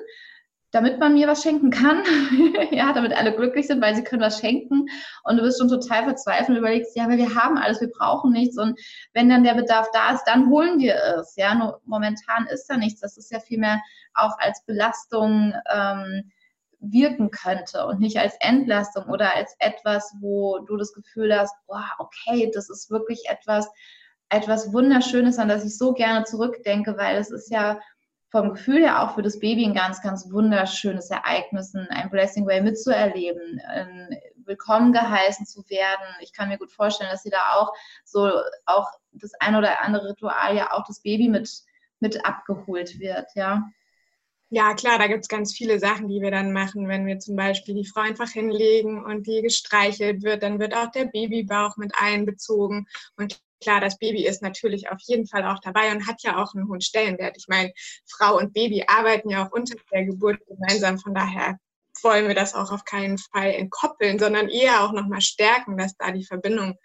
damit 0.72 1.00
man 1.00 1.14
mir 1.14 1.28
was 1.28 1.42
schenken 1.42 1.70
kann, 1.70 2.04
ja, 2.72 2.92
damit 2.94 3.14
alle 3.14 3.34
glücklich 3.34 3.68
sind, 3.68 3.82
weil 3.82 3.96
sie 3.96 4.04
können 4.04 4.22
was 4.22 4.40
schenken. 4.40 4.86
Und 5.24 5.38
du 5.38 5.44
bist 5.44 5.60
schon 5.60 5.70
total 5.70 6.04
verzweifelt 6.04 6.50
und 6.50 6.58
überlegst, 6.58 6.96
ja, 6.96 7.06
aber 7.06 7.18
wir 7.18 7.34
haben 7.36 7.58
alles, 7.58 7.80
wir 7.80 7.90
brauchen 7.90 8.32
nichts. 8.32 8.58
Und 8.58 8.80
wenn 9.14 9.30
dann 9.30 9.44
der 9.44 9.56
Bedarf 9.56 9.90
da 9.94 10.14
ist, 10.14 10.26
dann 10.26 10.50
holen 10.50 10.80
wir 10.80 10.96
es, 11.20 11.36
ja, 11.38 11.56
nur 11.56 11.82
momentan 11.86 12.48
ist 12.48 12.68
da 12.68 12.78
nichts, 12.78 13.00
das 13.00 13.18
ist 13.18 13.32
ja 13.32 13.40
vielmehr 13.40 13.82
auch 14.14 14.38
als 14.40 14.64
Belastung 14.66 15.54
ähm, 15.74 16.32
wirken 16.80 17.32
könnte 17.32 17.86
und 17.88 18.00
nicht 18.00 18.18
als 18.18 18.36
Entlastung 18.40 19.06
oder 19.06 19.36
als 19.36 19.56
etwas, 19.60 20.14
wo 20.20 20.60
du 20.60 20.78
das 20.78 20.94
Gefühl 20.94 21.36
hast, 21.36 21.56
boah, 21.66 21.90
okay, 21.98 22.52
das 22.54 22.70
ist 22.70 22.92
wirklich 22.92 23.24
etwas, 23.30 23.68
etwas 24.30 24.74
Wunderschönes, 24.74 25.40
an 25.40 25.48
das 25.48 25.66
ich 25.66 25.78
so 25.78 25.94
gerne 25.94 26.26
zurückdenke, 26.26 26.98
weil 26.98 27.18
es 27.18 27.32
ist 27.32 27.50
ja 27.50 27.80
vom 28.30 28.50
Gefühl 28.50 28.82
her 28.82 29.04
auch 29.04 29.16
für 29.16 29.22
das 29.22 29.40
Baby 29.40 29.66
ein 29.66 29.74
ganz, 29.74 30.02
ganz 30.02 30.30
wunderschönes 30.32 31.10
Ereignis, 31.10 31.74
ein 31.74 32.10
Blessing 32.10 32.46
Way 32.46 32.62
mitzuerleben, 32.62 33.62
willkommen 34.46 34.92
geheißen 34.92 35.46
zu 35.46 35.62
werden. 35.70 36.06
Ich 36.22 36.34
kann 36.34 36.50
mir 36.50 36.58
gut 36.58 36.72
vorstellen, 36.72 37.10
dass 37.10 37.24
sie 37.24 37.30
da 37.30 37.54
auch 37.54 37.72
so 38.04 38.30
auch 38.66 38.90
das 39.14 39.34
ein 39.40 39.56
oder 39.56 39.82
andere 39.82 40.10
Ritual 40.10 40.56
ja 40.56 40.74
auch 40.74 40.86
das 40.86 41.02
Baby 41.02 41.30
mit, 41.30 41.50
mit 42.00 42.26
abgeholt 42.26 43.00
wird, 43.00 43.28
ja. 43.36 43.64
Ja, 44.50 44.74
klar, 44.76 44.98
da 44.98 45.08
gibt 45.08 45.24
es 45.24 45.28
ganz 45.28 45.54
viele 45.54 45.78
Sachen, 45.78 46.08
die 46.08 46.22
wir 46.22 46.32
dann 46.32 46.54
machen. 46.54 46.88
Wenn 46.88 47.06
wir 47.06 47.20
zum 47.20 47.36
Beispiel 47.36 47.76
die 47.76 47.86
Frau 47.86 48.00
einfach 48.00 48.30
hinlegen 48.30 49.04
und 49.04 49.28
die 49.28 49.42
gestreichelt 49.42 50.24
wird, 50.24 50.42
dann 50.42 50.58
wird 50.60 50.74
auch 50.74 50.90
der 50.92 51.04
Babybauch 51.04 51.76
mit 51.76 51.92
einbezogen. 52.00 52.88
Und 53.18 53.42
klar, 53.62 53.82
das 53.82 53.98
Baby 53.98 54.26
ist 54.26 54.42
natürlich 54.42 54.90
auf 54.90 55.00
jeden 55.02 55.28
Fall 55.28 55.46
auch 55.46 55.60
dabei 55.60 55.92
und 55.92 56.08
hat 56.08 56.24
ja 56.24 56.42
auch 56.42 56.54
einen 56.54 56.68
hohen 56.68 56.82
Stellenwert. 56.82 57.36
Ich 57.38 57.48
meine, 57.48 57.72
Frau 58.06 58.38
und 58.38 58.54
Baby 58.54 58.86
arbeiten 58.88 59.30
ja 59.30 59.46
auch 59.46 59.52
unter 59.52 59.76
der 59.92 60.06
Geburt 60.06 60.40
gemeinsam. 60.48 61.00
Von 61.00 61.14
daher 61.14 61.60
wollen 62.04 62.28
wir 62.28 62.36
das 62.36 62.54
auch 62.54 62.72
auf 62.72 62.86
keinen 62.86 63.18
Fall 63.18 63.52
entkoppeln, 63.52 64.20
sondern 64.20 64.50
eher 64.50 64.84
auch 64.84 64.92
nochmal 64.92 65.22
stärken, 65.22 65.78
dass 65.78 65.96
da 65.98 66.12
die 66.12 66.26
Verbindung 66.26 66.76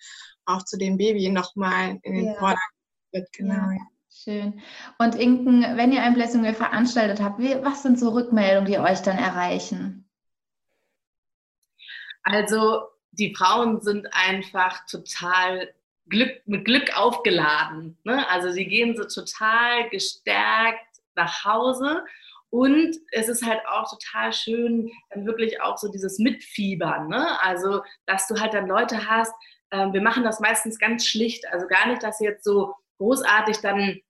auch 0.45 0.65
zu 0.65 0.77
dem 0.77 0.97
Baby 0.97 1.29
nochmal 1.31 1.99
in 2.03 2.15
den 2.15 2.27
ja. 2.27 2.35
Vordergrund 2.35 2.73
wird. 3.13 3.33
Genau. 3.33 3.71
Ja. 3.71 3.79
Schön. 4.15 4.61
Und 4.99 5.15
Inken, 5.15 5.63
wenn 5.77 5.93
ihr 5.93 6.03
ein 6.03 6.15
Blessing 6.15 6.45
veranstaltet 6.55 7.21
habt, 7.21 7.41
was 7.41 7.83
sind 7.83 7.99
so 7.99 8.11
Rückmeldungen, 8.11 8.71
die 8.71 8.79
euch 8.79 9.01
dann 9.01 9.19
erreichen? 9.19 10.09
Also 12.23 12.83
die 13.11 13.35
Frauen 13.35 13.81
sind 13.81 14.07
einfach 14.13 14.87
total 14.87 15.75
Glück, 16.09 16.43
mit 16.47 16.65
Glück 16.65 16.97
aufgeladen. 16.97 17.99
Ne? 18.05 18.29
Also 18.29 18.51
sie 18.51 18.67
gehen 18.67 18.97
so 18.97 19.05
total 19.05 19.89
gestärkt 19.91 20.87
nach 21.15 21.45
Hause 21.45 22.05
und 22.51 22.97
es 23.13 23.29
ist 23.29 23.47
halt 23.47 23.61
auch 23.67 23.91
total 23.91 24.33
schön, 24.33 24.91
dann 25.11 25.25
wirklich 25.25 25.63
auch 25.63 25.79
so 25.79 25.91
dieses 25.91 26.19
Mitfiebern. 26.19 27.09
Ne? 27.09 27.41
Also, 27.41 27.83
dass 28.05 28.27
du 28.27 28.39
halt 28.39 28.53
dann 28.53 28.67
Leute 28.67 29.09
hast, 29.09 29.33
äh, 29.71 29.91
wir 29.91 30.03
machen 30.03 30.23
das 30.23 30.39
meistens 30.39 30.79
ganz 30.79 31.07
schlicht, 31.07 31.47
also 31.51 31.67
gar 31.67 31.89
nicht, 31.89 32.03
dass 32.03 32.21
jetzt 32.21 32.45
so 32.45 32.75
großartig 32.99 33.59
dann 33.63 34.01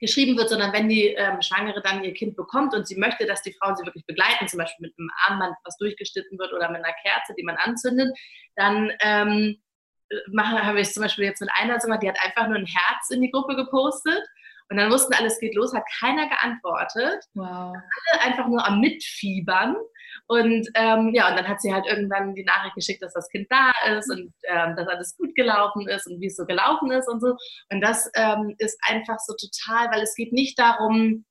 geschrieben 0.00 0.36
wird, 0.36 0.48
sondern 0.48 0.72
wenn 0.72 0.88
die 0.88 1.06
ähm, 1.14 1.40
Schwangere 1.42 1.80
dann 1.80 2.02
ihr 2.02 2.12
Kind 2.12 2.34
bekommt 2.34 2.74
und 2.74 2.88
sie 2.88 2.96
möchte, 2.96 3.24
dass 3.24 3.42
die 3.42 3.52
Frauen 3.52 3.76
sie 3.76 3.86
wirklich 3.86 4.04
begleiten, 4.04 4.48
zum 4.48 4.58
Beispiel 4.58 4.88
mit 4.88 4.98
einem 4.98 5.10
Armband, 5.28 5.54
was 5.64 5.76
durchgeschnitten 5.76 6.40
wird 6.40 6.52
oder 6.52 6.68
mit 6.70 6.84
einer 6.84 6.94
Kerze, 7.04 7.34
die 7.38 7.44
man 7.44 7.56
anzündet, 7.56 8.12
dann 8.56 8.90
ähm, 9.00 9.62
machen, 10.30 10.64
habe 10.64 10.80
ich 10.80 10.92
zum 10.92 11.02
Beispiel 11.02 11.24
jetzt 11.24 11.40
mit 11.40 11.50
einer 11.54 11.80
so 11.80 11.86
gemacht, 11.86 12.02
die 12.02 12.08
hat 12.08 12.18
einfach 12.24 12.48
nur 12.48 12.56
ein 12.56 12.66
Herz 12.66 13.10
in 13.10 13.20
die 13.22 13.30
Gruppe 13.30 13.56
gepostet. 13.56 14.22
Und 14.70 14.78
dann 14.78 14.90
wussten 14.90 15.12
alle, 15.12 15.26
es 15.26 15.38
geht 15.38 15.54
los, 15.54 15.74
hat 15.74 15.84
keiner 16.00 16.28
geantwortet. 16.28 17.24
Wow. 17.34 17.74
Alle 17.74 18.22
einfach 18.22 18.48
nur 18.48 18.66
am 18.66 18.80
Mitfiebern. 18.80 19.76
Und 20.26 20.68
ähm, 20.74 21.12
ja, 21.14 21.28
und 21.28 21.36
dann 21.36 21.48
hat 21.48 21.60
sie 21.60 21.74
halt 21.74 21.86
irgendwann 21.86 22.34
die 22.34 22.44
Nachricht 22.44 22.74
geschickt, 22.74 23.02
dass 23.02 23.12
das 23.12 23.28
Kind 23.28 23.48
da 23.50 23.72
ist 23.96 24.10
und 24.10 24.32
ähm, 24.44 24.74
dass 24.76 24.88
alles 24.88 25.16
gut 25.16 25.34
gelaufen 25.34 25.88
ist 25.88 26.06
und 26.06 26.20
wie 26.20 26.26
es 26.26 26.36
so 26.36 26.46
gelaufen 26.46 26.90
ist 26.90 27.08
und 27.08 27.20
so. 27.20 27.36
Und 27.70 27.80
das 27.80 28.10
ähm, 28.14 28.54
ist 28.58 28.78
einfach 28.88 29.18
so 29.18 29.34
total, 29.34 29.90
weil 29.92 30.02
es 30.02 30.14
geht 30.14 30.32
nicht 30.32 30.58
darum, 30.58 31.24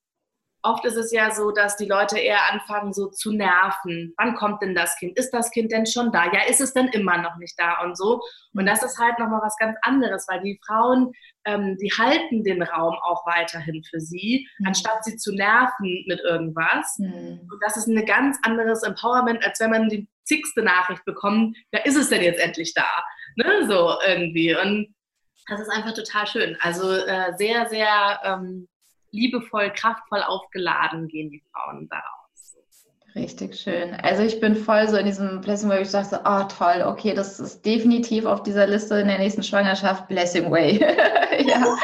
oft 0.64 0.86
ist 0.86 0.96
es 0.96 1.12
ja 1.12 1.32
so, 1.32 1.52
dass 1.52 1.78
die 1.78 1.86
Leute 1.86 2.20
eher 2.20 2.52
anfangen, 2.52 2.94
so 2.94 3.08
zu 3.08 3.32
nerven. 3.32 4.14
Wann 4.18 4.36
kommt 4.36 4.62
denn 4.62 4.76
das 4.76 4.96
Kind? 4.98 5.18
Ist 5.18 5.32
das 5.32 5.52
Kind 5.52 5.72
denn 5.72 5.86
schon 5.86 6.12
da? 6.12 6.26
Ja, 6.26 6.44
ist 6.48 6.62
es 6.62 6.74
denn 6.74 6.88
immer 6.90 7.18
noch 7.18 7.38
nicht 7.38 7.60
da 7.60 7.82
und 7.84 7.98
so? 7.98 8.22
Und 8.54 8.66
das 8.66 8.84
ist 8.84 9.00
halt 9.00 9.18
nochmal 9.20 9.42
was 9.44 9.56
ganz 9.58 9.78
anderes, 9.82 10.26
weil 10.28 10.42
die 10.42 10.60
Frauen, 10.66 11.12
ähm, 11.46 11.78
die 11.82 11.92
halten 11.92 12.44
den 12.44 12.62
Raum 12.62 12.96
auch 13.02 13.26
weiterhin 13.26 13.84
für 13.90 14.00
sie, 14.00 14.48
mhm. 14.60 14.68
anstatt 14.68 15.04
sie 15.04 15.18
zu 15.18 15.34
nerven 15.34 16.04
mit 16.08 16.20
irgendwas. 16.20 16.98
Mhm. 17.00 17.48
Und 17.52 17.60
das 17.62 17.78
ist 17.78 17.88
ein 17.88 18.06
ganz 18.06 18.38
anderes 18.44 18.84
Empowerment, 18.84 19.46
als 19.46 19.60
wenn 19.60 19.72
man 19.72 19.90
die 19.90 20.08
zigste 20.24 20.62
Nachricht 20.62 21.04
bekommt, 21.06 21.58
da 21.72 21.80
ist 21.80 21.98
es 21.98 22.10
denn 22.10 22.22
jetzt 22.22 22.40
endlich 22.40 22.74
da? 22.74 22.88
Ne? 23.36 23.68
So 23.68 23.96
irgendwie. 24.06 24.56
Und 24.56 24.94
das 25.48 25.60
ist 25.60 25.70
einfach 25.70 25.94
total 25.94 26.28
schön. 26.28 26.58
Also 26.62 26.94
äh, 26.94 27.34
sehr, 27.38 27.68
sehr 27.68 28.20
ähm, 28.24 28.68
liebevoll, 29.12 29.72
kraftvoll 29.72 30.24
aufgeladen 30.24 31.08
gehen 31.08 31.30
die 31.30 31.44
Frauen 31.52 31.88
daraus. 31.90 32.22
Richtig 33.16 33.56
schön. 33.56 33.94
Also 34.02 34.24
ich 34.24 34.40
bin 34.40 34.56
voll 34.56 34.88
so 34.88 34.96
in 34.96 35.06
diesem 35.06 35.42
Blessing 35.42 35.70
Way, 35.70 35.82
ich 35.82 35.92
dachte, 35.92 36.22
oh 36.24 36.44
toll, 36.44 36.84
okay, 36.86 37.14
das 37.14 37.40
ist 37.40 37.66
definitiv 37.66 38.26
auf 38.26 38.42
dieser 38.44 38.68
Liste 38.68 38.96
in 39.00 39.08
der 39.08 39.18
nächsten 39.18 39.44
Schwangerschaft 39.44 40.08
Blessing 40.08 40.50
Way. 40.50 40.80
ja. 41.46 41.78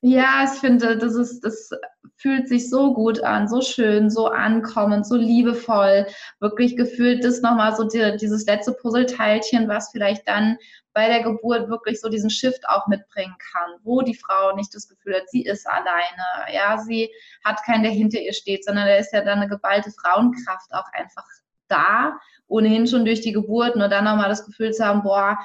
ja, 0.00 0.44
ich 0.44 0.60
finde, 0.60 0.96
das 0.96 1.14
ist, 1.16 1.40
das 1.40 1.70
fühlt 2.16 2.48
sich 2.48 2.70
so 2.70 2.94
gut 2.94 3.22
an, 3.24 3.48
so 3.48 3.60
schön, 3.60 4.10
so 4.10 4.28
ankommend, 4.28 5.06
so 5.06 5.16
liebevoll. 5.16 6.06
Wirklich 6.38 6.76
gefühlt 6.76 7.24
das 7.24 7.40
nochmal 7.40 7.74
so 7.74 7.84
die, 7.84 8.16
dieses 8.20 8.46
letzte 8.46 8.72
Puzzleteilchen, 8.74 9.66
was 9.66 9.90
vielleicht 9.90 10.28
dann 10.28 10.56
bei 10.94 11.08
der 11.08 11.22
Geburt 11.22 11.68
wirklich 11.68 12.00
so 12.00 12.08
diesen 12.08 12.30
Shift 12.30 12.66
auch 12.68 12.86
mitbringen 12.86 13.34
kann, 13.52 13.74
wo 13.82 14.00
die 14.00 14.14
Frau 14.14 14.54
nicht 14.54 14.74
das 14.74 14.88
Gefühl 14.88 15.16
hat, 15.16 15.28
sie 15.28 15.42
ist 15.42 15.66
alleine, 15.66 16.54
ja, 16.54 16.78
sie 16.78 17.10
hat 17.44 17.62
keinen, 17.64 17.82
der 17.82 17.92
hinter 17.92 18.20
ihr 18.20 18.32
steht, 18.32 18.64
sondern 18.64 18.86
da 18.86 18.94
ist 18.94 19.12
ja 19.12 19.22
dann 19.22 19.40
eine 19.40 19.48
geballte 19.48 19.90
Frauenkraft 19.90 20.72
auch 20.72 20.86
einfach 20.92 21.24
da, 21.68 22.18
ohnehin 22.46 22.86
schon 22.86 23.04
durch 23.04 23.20
die 23.20 23.32
Geburt, 23.32 23.76
nur 23.76 23.88
dann 23.88 24.04
nochmal 24.04 24.28
das 24.28 24.46
Gefühl 24.46 24.72
zu 24.72 24.84
haben, 24.84 25.02
boah, 25.02 25.38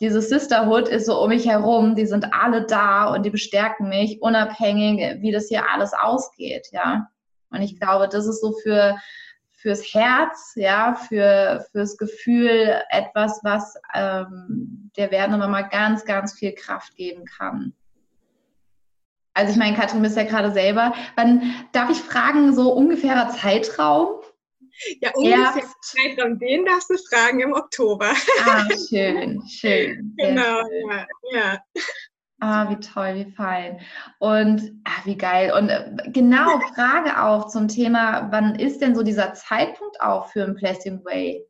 diese 0.00 0.20
Sisterhood 0.20 0.88
ist 0.88 1.06
so 1.06 1.22
um 1.22 1.28
mich 1.28 1.46
herum, 1.46 1.94
die 1.94 2.06
sind 2.06 2.32
alle 2.32 2.66
da 2.66 3.12
und 3.14 3.24
die 3.24 3.30
bestärken 3.30 3.88
mich, 3.88 4.20
unabhängig, 4.20 5.22
wie 5.22 5.32
das 5.32 5.48
hier 5.48 5.68
alles 5.70 5.92
ausgeht, 5.92 6.68
ja. 6.72 7.08
Und 7.50 7.62
ich 7.62 7.78
glaube, 7.78 8.08
das 8.08 8.26
ist 8.26 8.40
so 8.40 8.54
für, 8.62 8.96
fürs 9.56 9.82
Herz, 9.94 10.52
ja, 10.54 10.94
für, 10.94 11.66
fürs 11.72 11.96
Gefühl 11.96 12.80
etwas, 12.90 13.40
was 13.42 13.74
ähm, 13.94 14.90
der 14.96 15.10
Werdenden 15.10 15.50
mal 15.50 15.62
ganz, 15.62 16.04
ganz 16.04 16.34
viel 16.34 16.52
Kraft 16.52 16.94
geben 16.94 17.24
kann. 17.24 17.72
Also 19.34 19.52
ich 19.52 19.58
meine, 19.58 19.76
Katrin, 19.76 20.02
bist 20.02 20.16
ja 20.16 20.24
gerade 20.24 20.52
selber. 20.52 20.94
Wann 21.16 21.54
darf 21.72 21.90
ich 21.90 21.98
fragen, 21.98 22.54
so 22.54 22.72
ungefährer 22.72 23.30
Zeitraum? 23.30 24.20
Ja, 25.00 25.10
ungefähr 25.14 25.64
Zeitraum, 25.80 26.38
den 26.38 26.64
darfst 26.64 26.90
du 26.90 26.96
fragen 26.98 27.40
im 27.40 27.52
Oktober. 27.52 28.12
Ah, 28.44 28.66
schön, 28.88 29.42
schön. 29.48 30.14
Genau, 30.18 30.60
schön. 30.62 30.90
ja. 30.90 31.06
ja. 31.32 31.58
Ah, 32.38 32.68
wie 32.68 32.76
toll, 32.76 33.14
wie 33.14 33.32
fein. 33.32 33.80
Und 34.18 34.80
ah, 34.84 35.00
wie 35.04 35.16
geil. 35.16 35.52
Und 35.56 35.70
äh, 35.70 35.90
genau, 36.08 36.60
Frage 36.74 37.22
auch 37.22 37.48
zum 37.48 37.66
Thema, 37.66 38.28
wann 38.30 38.56
ist 38.56 38.82
denn 38.82 38.94
so 38.94 39.02
dieser 39.02 39.32
Zeitpunkt 39.32 40.00
auch 40.02 40.30
für 40.30 40.44
ein 40.44 40.54
Blessing 40.54 41.02
Way? 41.04 41.46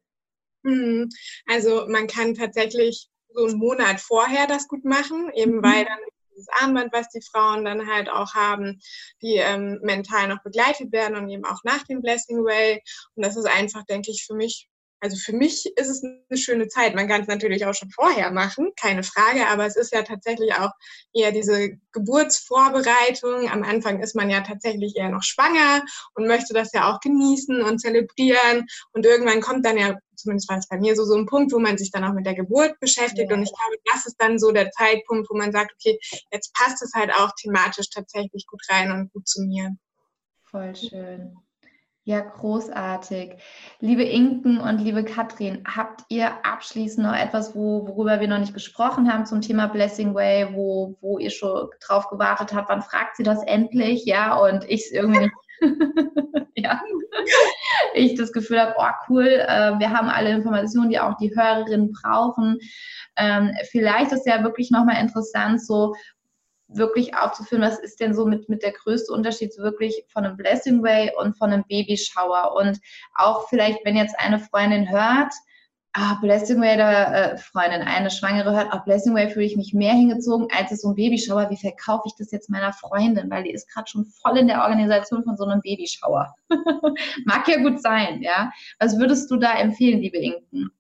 Hm, 0.65 1.09
also 1.47 1.87
man 1.89 2.07
kann 2.07 2.35
tatsächlich 2.35 3.09
so 3.29 3.47
einen 3.47 3.59
Monat 3.59 4.01
vorher 4.01 4.47
das 4.47 4.69
gut 4.69 4.85
machen, 4.85 5.31
eben 5.35 5.57
mhm. 5.57 5.63
weil 5.63 5.85
dann 5.85 5.99
dieses 6.37 6.49
Armband, 6.61 6.93
was 6.93 7.09
die 7.09 7.23
Frauen 7.23 7.65
dann 7.65 7.89
halt 7.89 8.09
auch 8.09 8.35
haben, 8.35 8.79
die 9.23 9.37
ähm, 9.37 9.81
mental 9.83 10.29
noch 10.29 10.43
begleitet 10.43 10.93
werden 10.93 11.17
und 11.17 11.29
eben 11.29 11.45
auch 11.45 11.65
nach 11.65 11.83
dem 11.85 12.01
Blessing 12.01 12.45
Way. 12.45 12.83
Und 13.15 13.25
das 13.25 13.37
ist 13.37 13.47
einfach, 13.47 13.85
denke 13.87 14.11
ich, 14.11 14.25
für 14.25 14.35
mich 14.35 14.69
also 15.07 15.17
für 15.19 15.37
mich 15.37 15.67
ist 15.77 15.89
es 15.89 16.03
eine 16.03 16.37
schöne 16.37 16.67
Zeit. 16.67 16.97
Man 16.97 17.07
kann 17.07 17.21
es 17.21 17.29
natürlich 17.29 17.65
auch 17.65 17.75
schon 17.75 17.91
vorher 17.91 18.33
machen, 18.33 18.73
keine 18.75 19.05
Frage, 19.05 19.47
aber 19.47 19.65
es 19.65 19.77
ist 19.77 19.93
ja 19.93 20.03
tatsächlich 20.03 20.53
auch 20.55 20.73
eher 21.15 21.31
diese 21.31 21.79
Geburtsvorbereitung. 21.93 23.49
Am 23.49 23.63
Anfang 23.63 24.03
ist 24.03 24.17
man 24.17 24.29
ja 24.29 24.41
tatsächlich 24.41 24.97
eher 24.97 25.09
noch 25.09 25.23
schwanger 25.23 25.85
und 26.15 26.27
möchte 26.27 26.55
das 26.55 26.73
ja 26.73 26.93
auch 26.93 26.99
genießen 26.99 27.63
und 27.63 27.79
zelebrieren. 27.79 28.67
Und 28.93 29.07
irgendwann 29.07 29.41
kommt 29.41 29.65
dann 29.65 29.79
ja, 29.79 29.97
zumindest 30.17 30.51
war 30.51 30.59
es 30.59 30.67
bei 30.67 30.79
mir 30.79 30.97
so, 30.97 31.05
so 31.05 31.15
ein 31.15 31.27
Punkt, 31.27 31.53
wo 31.53 31.61
man 31.61 31.79
sich 31.79 31.93
dann 31.93 32.03
auch 32.03 32.13
mit 32.13 32.27
der 32.27 32.35
Geburt 32.35 32.81
beschäftigt. 32.81 33.31
Ja. 33.31 33.37
Und 33.37 33.45
ich 33.45 33.53
glaube, 33.53 33.81
das 33.93 34.07
ist 34.07 34.17
dann 34.19 34.41
so 34.41 34.51
der 34.51 34.73
Zeitpunkt, 34.73 35.31
wo 35.31 35.37
man 35.37 35.53
sagt, 35.53 35.73
okay, 35.73 36.01
jetzt 36.33 36.53
passt 36.53 36.83
es 36.83 36.95
halt 36.95 37.13
auch 37.15 37.31
thematisch 37.41 37.91
tatsächlich 37.91 38.45
gut 38.49 38.63
rein 38.69 38.91
und 38.91 39.13
gut 39.13 39.29
zu 39.29 39.43
mir. 39.43 39.77
Voll 40.43 40.75
schön. 40.75 41.37
Ja, 42.09 42.21
großartig. 42.21 43.35
Liebe 43.81 44.05
Inken 44.05 44.61
und 44.61 44.79
liebe 44.79 45.03
Katrin, 45.03 45.65
habt 45.67 46.05
ihr 46.09 46.31
abschließend 46.47 47.05
noch 47.05 47.17
etwas, 47.17 47.57
wo, 47.57 47.85
worüber 47.89 48.21
wir 48.21 48.29
noch 48.29 48.39
nicht 48.39 48.55
gesprochen 48.55 49.13
haben 49.13 49.27
zum 49.27 49.41
Thema 49.41 49.67
Blessing 49.67 50.15
Way, 50.15 50.55
wo, 50.55 50.97
wo 51.01 51.19
ihr 51.19 51.31
schon 51.31 51.69
drauf 51.85 52.09
gewartet 52.09 52.55
habt? 52.55 52.69
Wann 52.69 52.83
fragt 52.83 53.17
sie 53.17 53.25
das 53.25 53.43
endlich? 53.43 54.05
Ja, 54.05 54.37
und 54.37 54.63
ich 54.69 54.95
irgendwie 54.95 55.19
nicht. 55.19 55.33
ja, 56.55 56.81
ich 57.95 58.15
das 58.15 58.31
Gefühl 58.31 58.61
habe, 58.61 58.75
oh 58.79 58.87
cool, 59.09 59.27
äh, 59.27 59.77
wir 59.81 59.91
haben 59.91 60.09
alle 60.09 60.31
Informationen, 60.31 60.91
die 60.91 61.01
auch 61.01 61.17
die 61.17 61.35
Hörerinnen 61.35 61.91
brauchen. 61.91 62.59
Ähm, 63.17 63.51
vielleicht 63.73 64.13
ist 64.13 64.27
ja 64.27 64.45
wirklich 64.45 64.71
nochmal 64.71 65.01
interessant, 65.03 65.61
so 65.61 65.93
wirklich 66.69 67.17
aufzuführen, 67.17 67.63
was 67.63 67.79
ist 67.79 68.01
denn 68.01 68.15
so 68.15 68.27
mit, 68.27 68.49
mit 68.49 68.63
der 68.63 68.73
größte 68.73 69.13
Unterschied 69.13 69.57
wirklich 69.59 70.05
von 70.09 70.25
einem 70.25 70.37
Blessing 70.37 70.83
Way 70.83 71.13
und 71.17 71.37
von 71.39 71.53
einem 71.53 71.65
Babyshower. 71.69 72.55
Und 72.57 72.81
auch 73.15 73.49
vielleicht, 73.49 73.85
wenn 73.85 73.97
jetzt 73.97 74.19
eine 74.19 74.39
Freundin 74.39 74.91
hört, 74.91 75.33
ah, 75.93 76.19
Blessing 76.21 76.61
Way 76.61 76.79
äh, 76.79 77.37
Freundin, 77.39 77.83
eine 77.83 78.11
Schwangere 78.11 78.55
hört, 78.55 78.73
auf 78.73 78.85
Blessing 78.85 79.15
Way 79.15 79.31
fühle 79.31 79.47
ich 79.47 79.57
mich 79.57 79.73
mehr 79.73 79.93
hingezogen 79.93 80.49
als 80.57 80.71
so 80.81 80.89
ein 80.89 80.95
Babyshower. 80.95 81.51
Wie 81.51 81.57
verkaufe 81.57 82.05
ich 82.07 82.15
das 82.19 82.31
jetzt 82.31 82.51
meiner 82.51 82.73
Freundin? 82.73 83.31
Weil 83.31 83.45
die 83.45 83.53
ist 83.53 83.73
gerade 83.73 83.89
schon 83.89 84.05
voll 84.05 84.39
in 84.39 84.49
der 84.49 84.63
Organisation 84.63 85.25
von 85.25 85.37
so 85.37 85.45
einem 85.45 85.61
Babyshower. 85.63 86.35
Mag 87.25 87.49
ja 87.49 87.59
gut 87.59 87.81
sein, 87.81 88.23
ja. 88.23 88.51
Was 88.79 88.99
würdest 88.99 89.31
du 89.31 89.37
da 89.37 89.55
empfehlen, 89.59 90.01
liebe 90.01 90.19
Inken? 90.19 90.71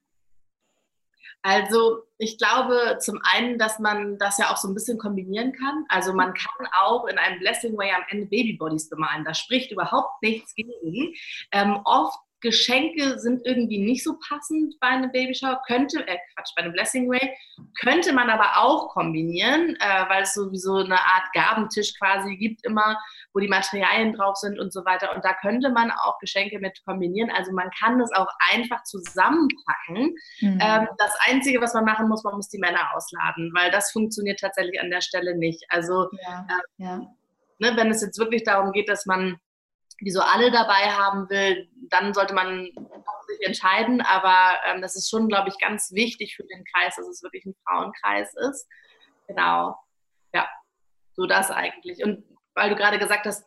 Also 1.47 2.03
ich 2.19 2.39
glaube 2.39 2.99
zum 2.99 3.21
einen, 3.23 3.57
dass 3.57 3.79
man 3.79 4.19
das 4.19 4.37
ja 4.37 4.51
auch 4.51 4.57
so 4.57 4.67
ein 4.67 4.75
bisschen 4.75 4.99
kombinieren 4.99 5.53
kann. 5.53 5.85
Also 5.89 6.13
man 6.13 6.35
kann 6.35 6.67
auch 6.83 7.07
in 7.07 7.19
einem 7.19 7.39
Blessing 7.39 7.79
Way 7.79 7.93
am 7.93 8.03
Ende 8.09 8.27
Babybodies 8.27 8.89
bemalen. 8.89 9.25
Da 9.25 9.33
spricht 9.33 9.71
überhaupt 9.71 10.21
nichts 10.23 10.57
gegen. 10.57 11.15
Ähm, 11.53 11.79
oft 11.85 12.19
Geschenke 12.41 13.19
sind 13.19 13.47
irgendwie 13.47 13.79
nicht 13.79 14.05
so 14.05 14.19
passend 14.29 14.79
bei 14.81 14.89
einem 14.89 15.11
Babyshower. 15.11 15.61
Könnte, 15.67 16.07
äh, 16.07 16.19
Quatsch, 16.35 16.53
bei 16.55 16.63
einem 16.63 16.73
Blessing 16.73 17.09
Way. 17.09 17.35
Könnte 17.81 18.13
man 18.13 18.29
aber 18.29 18.59
auch 18.59 18.89
kombinieren, 18.89 19.77
äh, 19.81 20.09
weil 20.09 20.23
es 20.23 20.35
sowieso 20.35 20.77
eine 20.77 21.01
Art 21.01 21.33
Gabentisch 21.33 21.99
quasi 21.99 22.37
gibt 22.37 22.65
immer, 22.67 22.99
wo 23.33 23.41
die 23.41 23.49
Materialien 23.49 24.13
drauf 24.13 24.37
sind 24.37 24.59
und 24.59 24.73
so 24.73 24.85
weiter. 24.85 25.15
Und 25.15 25.25
da 25.25 25.33
könnte 25.35 25.71
man 25.71 25.91
auch 25.91 26.19
Geschenke 26.19 26.59
mit 26.59 26.79
kombinieren. 26.85 27.31
Also 27.31 27.53
man 27.53 27.71
kann 27.79 27.99
das 27.99 28.13
auch 28.13 28.29
einfach 28.53 28.83
zusammenpacken. 28.85 30.15
Mhm. 30.41 30.59
Ähm, 30.61 30.89
das 30.99 31.15
Einzige, 31.27 31.61
was 31.61 31.73
man 31.75 31.85
machen 31.85 32.09
muss, 32.09 32.23
man 32.23 32.35
muss 32.35 32.49
die 32.49 32.59
Männer 32.59 32.95
ausladen, 32.95 33.51
weil 33.55 33.71
das 33.71 33.91
funktioniert 33.93 34.41
tatsächlich 34.41 34.81
an 34.81 34.91
der 34.91 35.01
Stelle 35.01 35.37
nicht. 35.37 35.65
Also 35.71 36.11
ja, 36.23 36.47
äh, 36.51 36.85
ja. 36.85 37.01
Ne, 37.59 37.73
wenn 37.75 37.91
es 37.91 38.03
jetzt 38.03 38.19
wirklich 38.19 38.45
darum 38.45 38.73
geht, 38.73 38.91
dass 38.91 39.07
man 39.07 39.39
die 40.01 40.11
so 40.11 40.21
alle 40.21 40.51
dabei 40.51 40.91
haben 40.91 41.29
will, 41.31 41.69
dann 41.91 42.13
sollte 42.13 42.35
man 42.35 42.71
sich 43.27 43.47
entscheiden. 43.47 44.01
Aber 44.01 44.57
ähm, 44.67 44.83
das 44.83 44.97
ist 44.97 45.09
schon, 45.09 45.29
glaube 45.29 45.49
ich, 45.49 45.59
ganz 45.59 45.93
wichtig 45.93 46.37
für 46.37 46.45
den 46.45 46.65
Kreis, 46.65 46.97
dass 46.97 47.09
es 47.09 47.23
wirklich 47.23 47.45
ein 47.47 47.55
Frauenkreis 47.67 48.35
ist. 48.51 48.69
Genau. 49.29 49.77
Ja, 50.35 50.49
so 51.15 51.27
das 51.27 51.51
eigentlich. 51.51 52.05
Und 52.05 52.25
weil 52.55 52.71
du 52.71 52.77
gerade 52.77 52.99
gesagt 52.99 53.27
hast, 53.27 53.47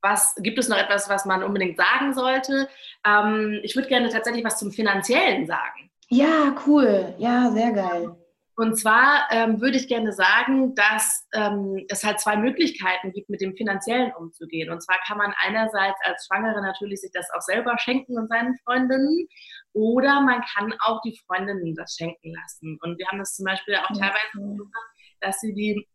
was 0.00 0.34
gibt 0.36 0.58
es 0.58 0.68
noch 0.68 0.78
etwas, 0.78 1.08
was 1.08 1.24
man 1.24 1.42
unbedingt 1.42 1.76
sagen 1.76 2.14
sollte? 2.14 2.68
Ähm, 3.04 3.60
ich 3.62 3.74
würde 3.74 3.88
gerne 3.88 4.08
tatsächlich 4.08 4.44
was 4.44 4.58
zum 4.58 4.70
Finanziellen 4.70 5.46
sagen. 5.46 5.90
Ja, 6.08 6.54
cool. 6.66 7.14
Ja, 7.18 7.50
sehr 7.50 7.72
geil. 7.72 8.16
Und 8.58 8.74
zwar 8.74 9.28
ähm, 9.30 9.60
würde 9.60 9.76
ich 9.76 9.86
gerne 9.86 10.12
sagen, 10.12 10.74
dass 10.74 11.28
ähm, 11.32 11.86
es 11.88 12.02
halt 12.02 12.18
zwei 12.18 12.36
Möglichkeiten 12.36 13.12
gibt, 13.12 13.30
mit 13.30 13.40
dem 13.40 13.54
Finanziellen 13.54 14.12
umzugehen. 14.18 14.68
Und 14.68 14.82
zwar 14.82 14.98
kann 15.06 15.16
man 15.16 15.32
einerseits 15.38 15.96
als 16.02 16.26
Schwangere 16.26 16.60
natürlich 16.60 17.00
sich 17.00 17.12
das 17.14 17.30
auch 17.36 17.40
selber 17.40 17.78
schenken 17.78 18.18
und 18.18 18.26
seinen 18.28 18.58
Freundinnen 18.64 19.28
oder 19.74 20.20
man 20.22 20.42
kann 20.42 20.74
auch 20.80 21.00
die 21.02 21.16
Freundinnen 21.24 21.76
das 21.76 21.94
schenken 21.94 22.34
lassen. 22.34 22.80
Und 22.82 22.98
wir 22.98 23.06
haben 23.06 23.20
das 23.20 23.36
zum 23.36 23.44
Beispiel 23.44 23.76
auch 23.76 23.96
teilweise 23.96 24.16
gemacht, 24.34 24.90
dass 25.20 25.38
sie 25.38 25.54
die 25.54 25.86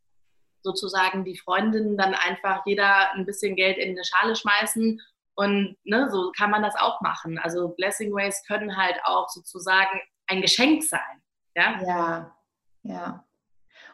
sozusagen 0.62 1.26
die 1.26 1.38
Freundinnen 1.38 1.98
dann 1.98 2.14
einfach 2.14 2.62
jeder 2.66 3.12
ein 3.12 3.26
bisschen 3.26 3.58
Geld 3.58 3.78
in 3.78 3.90
eine 3.90 4.06
Schale 4.06 4.38
schmeißen 4.38 5.02
und 5.36 5.76
ne, 5.84 6.10
so 6.10 6.32
kann 6.38 6.50
man 6.50 6.64
das 6.64 6.78
auch 6.78 7.02
machen. 7.02 7.38
Also 7.40 7.76
Blessing 7.76 8.14
Ways 8.14 8.42
können 8.48 8.78
halt 8.78 9.02
auch 9.04 9.28
sozusagen 9.28 10.00
ein 10.28 10.42
Geschenk 10.42 10.82
sein. 10.84 11.22
Ja, 11.56 11.82
ja 11.86 12.36
ja. 12.84 13.26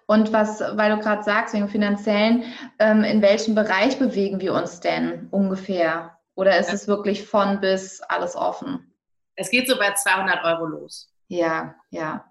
Und 0.05 0.33
was, 0.33 0.59
weil 0.59 0.95
du 0.95 1.01
gerade 1.01 1.23
sagst, 1.23 1.53
wegen 1.53 1.69
finanziellen, 1.69 2.43
ähm, 2.79 3.03
in 3.03 3.21
welchem 3.21 3.53
Bereich 3.53 3.99
bewegen 3.99 4.41
wir 4.41 4.53
uns 4.53 4.79
denn 4.79 5.27
ungefähr? 5.29 6.17
Oder 6.35 6.57
ist 6.57 6.69
ja. 6.69 6.73
es 6.73 6.87
wirklich 6.87 7.27
von 7.27 7.59
bis 7.59 8.01
alles 8.01 8.35
offen? 8.35 8.93
Es 9.35 9.51
geht 9.51 9.67
so 9.67 9.77
bei 9.77 9.93
200 9.93 10.43
Euro 10.43 10.65
los. 10.65 11.13
Ja, 11.27 11.75
ja. 11.91 12.25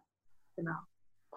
Genau. 0.56 0.76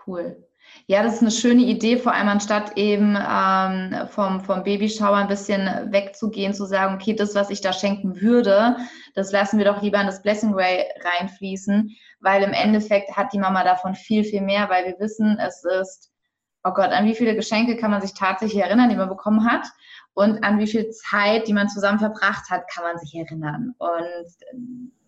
Cool. 0.07 0.43
Ja, 0.87 1.03
das 1.03 1.15
ist 1.15 1.21
eine 1.21 1.31
schöne 1.31 1.63
Idee, 1.63 1.97
vor 1.97 2.13
allem 2.13 2.27
anstatt 2.27 2.77
eben 2.77 3.15
ähm, 3.15 4.07
vom, 4.07 4.41
vom 4.41 4.63
Babyshower 4.63 5.15
ein 5.15 5.27
bisschen 5.27 5.91
wegzugehen, 5.91 6.53
zu 6.53 6.65
sagen, 6.65 6.95
okay, 6.95 7.13
das, 7.13 7.35
was 7.35 7.49
ich 7.49 7.61
da 7.61 7.71
schenken 7.71 8.19
würde, 8.19 8.75
das 9.15 9.31
lassen 9.31 9.57
wir 9.57 9.65
doch 9.65 9.81
lieber 9.81 10.01
in 10.01 10.07
das 10.07 10.21
Blessing 10.21 10.53
Ray 10.53 10.83
reinfließen, 11.03 11.95
weil 12.19 12.43
im 12.43 12.53
Endeffekt 12.53 13.15
hat 13.15 13.31
die 13.33 13.39
Mama 13.39 13.63
davon 13.63 13.95
viel, 13.95 14.23
viel 14.23 14.41
mehr, 14.41 14.69
weil 14.69 14.85
wir 14.85 14.99
wissen, 14.99 15.37
es 15.39 15.63
ist, 15.63 16.11
oh 16.63 16.71
Gott, 16.71 16.91
an 16.91 17.05
wie 17.05 17.15
viele 17.15 17.35
Geschenke 17.35 17.77
kann 17.77 17.91
man 17.91 18.01
sich 18.01 18.13
tatsächlich 18.13 18.61
erinnern, 18.61 18.89
die 18.89 18.95
man 18.95 19.09
bekommen 19.09 19.49
hat 19.49 19.65
und 20.13 20.43
an 20.43 20.59
wie 20.59 20.67
viel 20.67 20.89
Zeit, 20.89 21.47
die 21.47 21.53
man 21.53 21.69
zusammen 21.69 21.99
verbracht 21.99 22.49
hat, 22.49 22.69
kann 22.69 22.83
man 22.83 22.97
sich 22.97 23.15
erinnern. 23.15 23.75
Und 23.77 24.27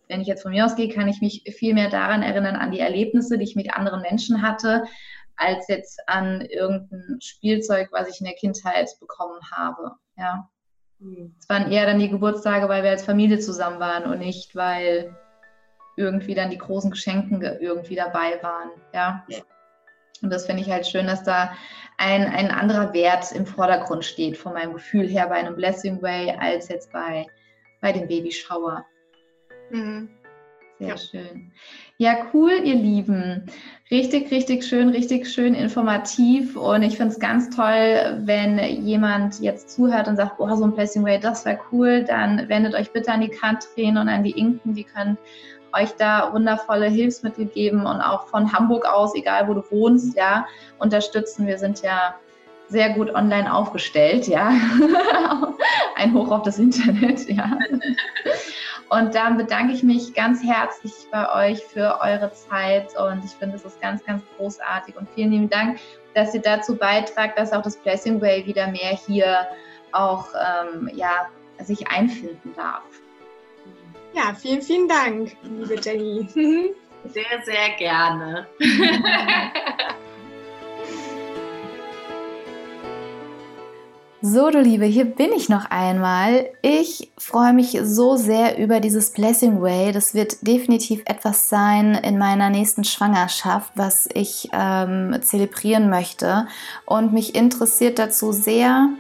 wenn 0.08 0.22
ich 0.22 0.28
jetzt 0.28 0.44
von 0.44 0.52
mir 0.52 0.66
ausgehe, 0.66 0.90
kann 0.90 1.08
ich 1.08 1.22
mich 1.22 1.44
viel 1.58 1.74
mehr 1.74 1.90
daran 1.90 2.22
erinnern, 2.22 2.56
an 2.56 2.72
die 2.72 2.80
Erlebnisse, 2.80 3.38
die 3.38 3.44
ich 3.44 3.56
mit 3.56 3.74
anderen 3.74 4.02
Menschen 4.02 4.42
hatte, 4.42 4.84
als 5.36 5.68
jetzt 5.68 6.00
an 6.08 6.42
irgendein 6.42 7.20
Spielzeug, 7.22 7.90
was 7.92 8.08
ich 8.08 8.20
in 8.20 8.26
der 8.26 8.36
Kindheit 8.36 8.90
bekommen 9.00 9.40
habe. 9.52 9.92
Ja. 10.18 10.50
Mhm. 11.00 11.36
Es 11.40 11.50
waren 11.50 11.72
eher 11.72 11.86
dann 11.86 12.00
die 12.00 12.10
Geburtstage, 12.10 12.70
weil 12.70 12.84
wir 12.84 12.92
als 12.92 13.04
Familie 13.04 13.40
zusammen 13.40 13.80
waren 13.80 14.12
und 14.12 14.20
nicht, 14.20 14.56
weil 14.56 15.16
irgendwie 15.96 16.36
dann 16.36 16.50
die 16.50 16.58
großen 16.58 16.92
Geschenke 16.92 17.60
irgendwie 17.62 17.96
dabei 17.96 18.42
waren. 18.42 18.72
Ja. 18.94 19.26
Und 20.22 20.32
das 20.32 20.46
finde 20.46 20.62
ich 20.62 20.72
halt 20.72 20.88
schön, 20.88 21.06
dass 21.06 21.24
da 21.24 21.54
ein, 21.98 22.24
ein 22.24 22.50
anderer 22.50 22.94
Wert 22.94 23.32
im 23.34 23.46
Vordergrund 23.46 24.06
steht, 24.06 24.38
von 24.38 24.54
meinem 24.54 24.74
Gefühl 24.74 25.08
her 25.08 25.28
bei 25.28 25.36
einem 25.36 25.56
Blessing 25.56 26.02
Way, 26.02 26.38
als 26.40 26.70
jetzt 26.70 26.92
bei, 26.92 27.26
bei 27.82 27.92
dem 27.92 28.08
Babyshower. 28.08 28.86
Mhm. 29.70 30.10
Sehr 30.84 30.90
ja. 30.90 30.98
schön. 30.98 31.52
Ja, 31.98 32.28
cool, 32.34 32.52
ihr 32.64 32.76
Lieben. 32.76 33.46
Richtig, 33.92 34.32
richtig 34.32 34.66
schön, 34.66 34.90
richtig 34.90 35.30
schön 35.30 35.54
informativ. 35.54 36.56
Und 36.56 36.84
ich 36.84 36.98
finde 36.98 37.14
es 37.14 37.20
ganz 37.20 37.50
toll, 37.56 38.22
wenn 38.26 38.58
jemand 38.84 39.40
jetzt 39.40 39.70
zuhört 39.70 40.08
und 40.08 40.18
sagt, 40.18 40.40
oh, 40.40 40.56
so 40.56 40.64
ein 40.64 40.74
Blessing 40.74 41.06
Way, 41.06 41.20
das 41.20 41.46
wäre 41.46 41.60
cool. 41.72 42.04
Dann 42.04 42.50
wendet 42.50 42.74
euch 42.74 42.92
bitte 42.92 43.12
an 43.12 43.22
die 43.22 43.30
Katrin 43.30 43.98
und 43.98 44.10
an 44.10 44.24
die 44.24 44.32
Inken. 44.32 44.74
Die 44.74 44.84
können 44.84 45.18
euch 45.74 45.92
da 45.98 46.32
wundervolle 46.34 46.88
Hilfsmittel 46.88 47.46
geben 47.46 47.86
und 47.86 48.02
auch 48.02 48.28
von 48.28 48.52
Hamburg 48.52 48.86
aus, 48.86 49.16
egal 49.16 49.48
wo 49.48 49.54
du 49.54 49.64
wohnst, 49.72 50.18
ja, 50.18 50.48
unterstützen. 50.80 51.48
Wir 51.48 51.58
sind 51.58 51.82
ja 51.82 52.16
sehr 52.68 52.90
gut 52.90 53.14
online 53.14 53.54
aufgestellt, 53.54 54.28
ja. 54.28 54.50
Ein 55.96 56.14
Hoch 56.14 56.32
auf 56.32 56.44
das 56.44 56.60
Internet, 56.60 57.30
ja. 57.30 57.58
Und 58.90 59.16
dann 59.16 59.38
bedanke 59.38 59.74
ich 59.74 59.84
mich 59.84 60.14
ganz 60.14 60.44
herzlich 60.44 60.94
bei 61.12 61.52
euch 61.52 61.64
für 61.64 62.00
eure 62.02 62.32
Zeit 62.34 62.96
und 62.98 63.24
ich 63.26 63.32
finde, 63.32 63.56
es 63.56 63.66
ist 63.66 63.82
ganz, 63.82 64.04
ganz 64.06 64.22
großartig. 64.38 64.96
Und 64.98 65.10
vielen 65.16 65.32
lieben 65.32 65.50
Dank, 65.50 65.80
dass 66.14 66.34
ihr 66.34 66.42
dazu 66.42 66.76
beitragt, 66.76 67.38
dass 67.38 67.54
auch 67.54 67.62
das 67.62 67.78
Blessing 67.78 68.22
Way 68.22 68.46
wieder 68.46 68.68
mehr 68.68 68.98
hier 69.08 69.48
auch 69.92 70.28
ähm, 70.34 70.90
ja, 70.94 71.30
sich 71.60 71.88
einfinden 71.88 72.54
darf. 72.56 72.84
Ja, 74.14 74.34
vielen, 74.36 74.62
vielen 74.62 74.88
Dank, 74.88 75.36
liebe 75.44 75.76
Jenny. 75.82 76.28
Sehr, 77.06 77.44
sehr 77.44 77.70
gerne. 77.78 78.48
So, 84.26 84.50
du 84.52 84.62
Liebe, 84.62 84.86
hier 84.86 85.04
bin 85.04 85.34
ich 85.34 85.50
noch 85.50 85.70
einmal. 85.70 86.50
Ich 86.62 87.12
freue 87.18 87.52
mich 87.52 87.78
so 87.84 88.16
sehr 88.16 88.58
über 88.58 88.80
dieses 88.80 89.12
Blessing 89.12 89.62
Way. 89.62 89.92
Das 89.92 90.14
wird 90.14 90.48
definitiv 90.48 91.02
etwas 91.04 91.50
sein 91.50 91.94
in 91.96 92.18
meiner 92.18 92.50
nächsten 92.50 92.86
Schwangerschaft, 92.86 93.74
was 93.76 94.08
ich 94.14 94.48
ähm, 94.54 95.22
zelebrieren 95.22 95.90
möchte. 95.90 96.48
Und 96.86 97.12
mich 97.12 97.36
interessiert 97.36 98.00
dazu 98.00 98.32
sehr, 98.32 98.92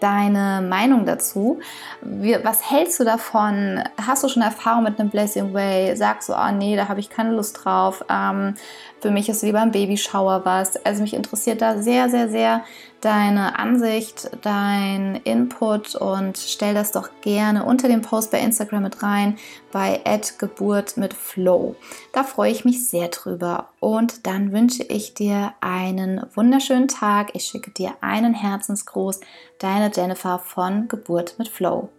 deine 0.00 0.66
Meinung 0.66 1.04
dazu. 1.04 1.60
Wie, 2.00 2.36
was 2.42 2.70
hältst 2.70 2.98
du 3.00 3.04
davon? 3.04 3.84
Hast 4.00 4.24
du 4.24 4.28
schon 4.28 4.42
Erfahrung 4.42 4.84
mit 4.84 4.98
einem 4.98 5.10
Blessing 5.10 5.52
Way? 5.52 5.94
Sagst 5.94 6.30
du, 6.30 6.32
oh 6.32 6.52
nee, 6.52 6.74
da 6.74 6.88
habe 6.88 7.00
ich 7.00 7.10
keine 7.10 7.32
Lust 7.32 7.60
drauf. 7.62 8.02
Ähm, 8.10 8.54
für 9.00 9.10
mich 9.10 9.28
ist 9.28 9.42
lieber 9.42 9.60
ein 9.60 9.72
Babyshower 9.72 10.44
was. 10.44 10.76
Also 10.84 11.02
mich 11.02 11.14
interessiert 11.14 11.60
da 11.60 11.76
sehr, 11.82 12.08
sehr, 12.08 12.28
sehr 12.28 12.64
deine 13.00 13.58
Ansicht, 13.58 14.30
dein 14.42 15.16
Input 15.24 15.94
und 15.94 16.38
stell 16.38 16.74
das 16.74 16.92
doch 16.92 17.08
gerne 17.22 17.64
unter 17.64 17.88
dem 17.88 18.02
Post 18.02 18.30
bei 18.30 18.40
Instagram 18.40 18.82
mit 18.82 19.02
rein 19.02 19.38
bei 19.72 20.00
Geburt 20.38 20.96
mit 20.96 21.14
Flow. 21.14 21.76
Da 22.12 22.24
freue 22.24 22.50
ich 22.50 22.64
mich 22.64 22.88
sehr 22.88 23.08
drüber. 23.08 23.68
Und 23.78 24.26
dann 24.26 24.52
wünsche 24.52 24.82
ich 24.82 25.14
dir 25.14 25.52
einen 25.60 26.26
wunderschönen 26.34 26.88
Tag. 26.88 27.30
Ich 27.34 27.44
schicke 27.44 27.70
dir 27.70 27.94
einen 28.00 28.34
Herzensgruß. 28.34 29.20
Deine 29.58 29.90
Jennifer 29.94 30.38
von 30.38 30.88
Geburt 30.88 31.38
mit 31.38 31.48
Flow. 31.48 31.90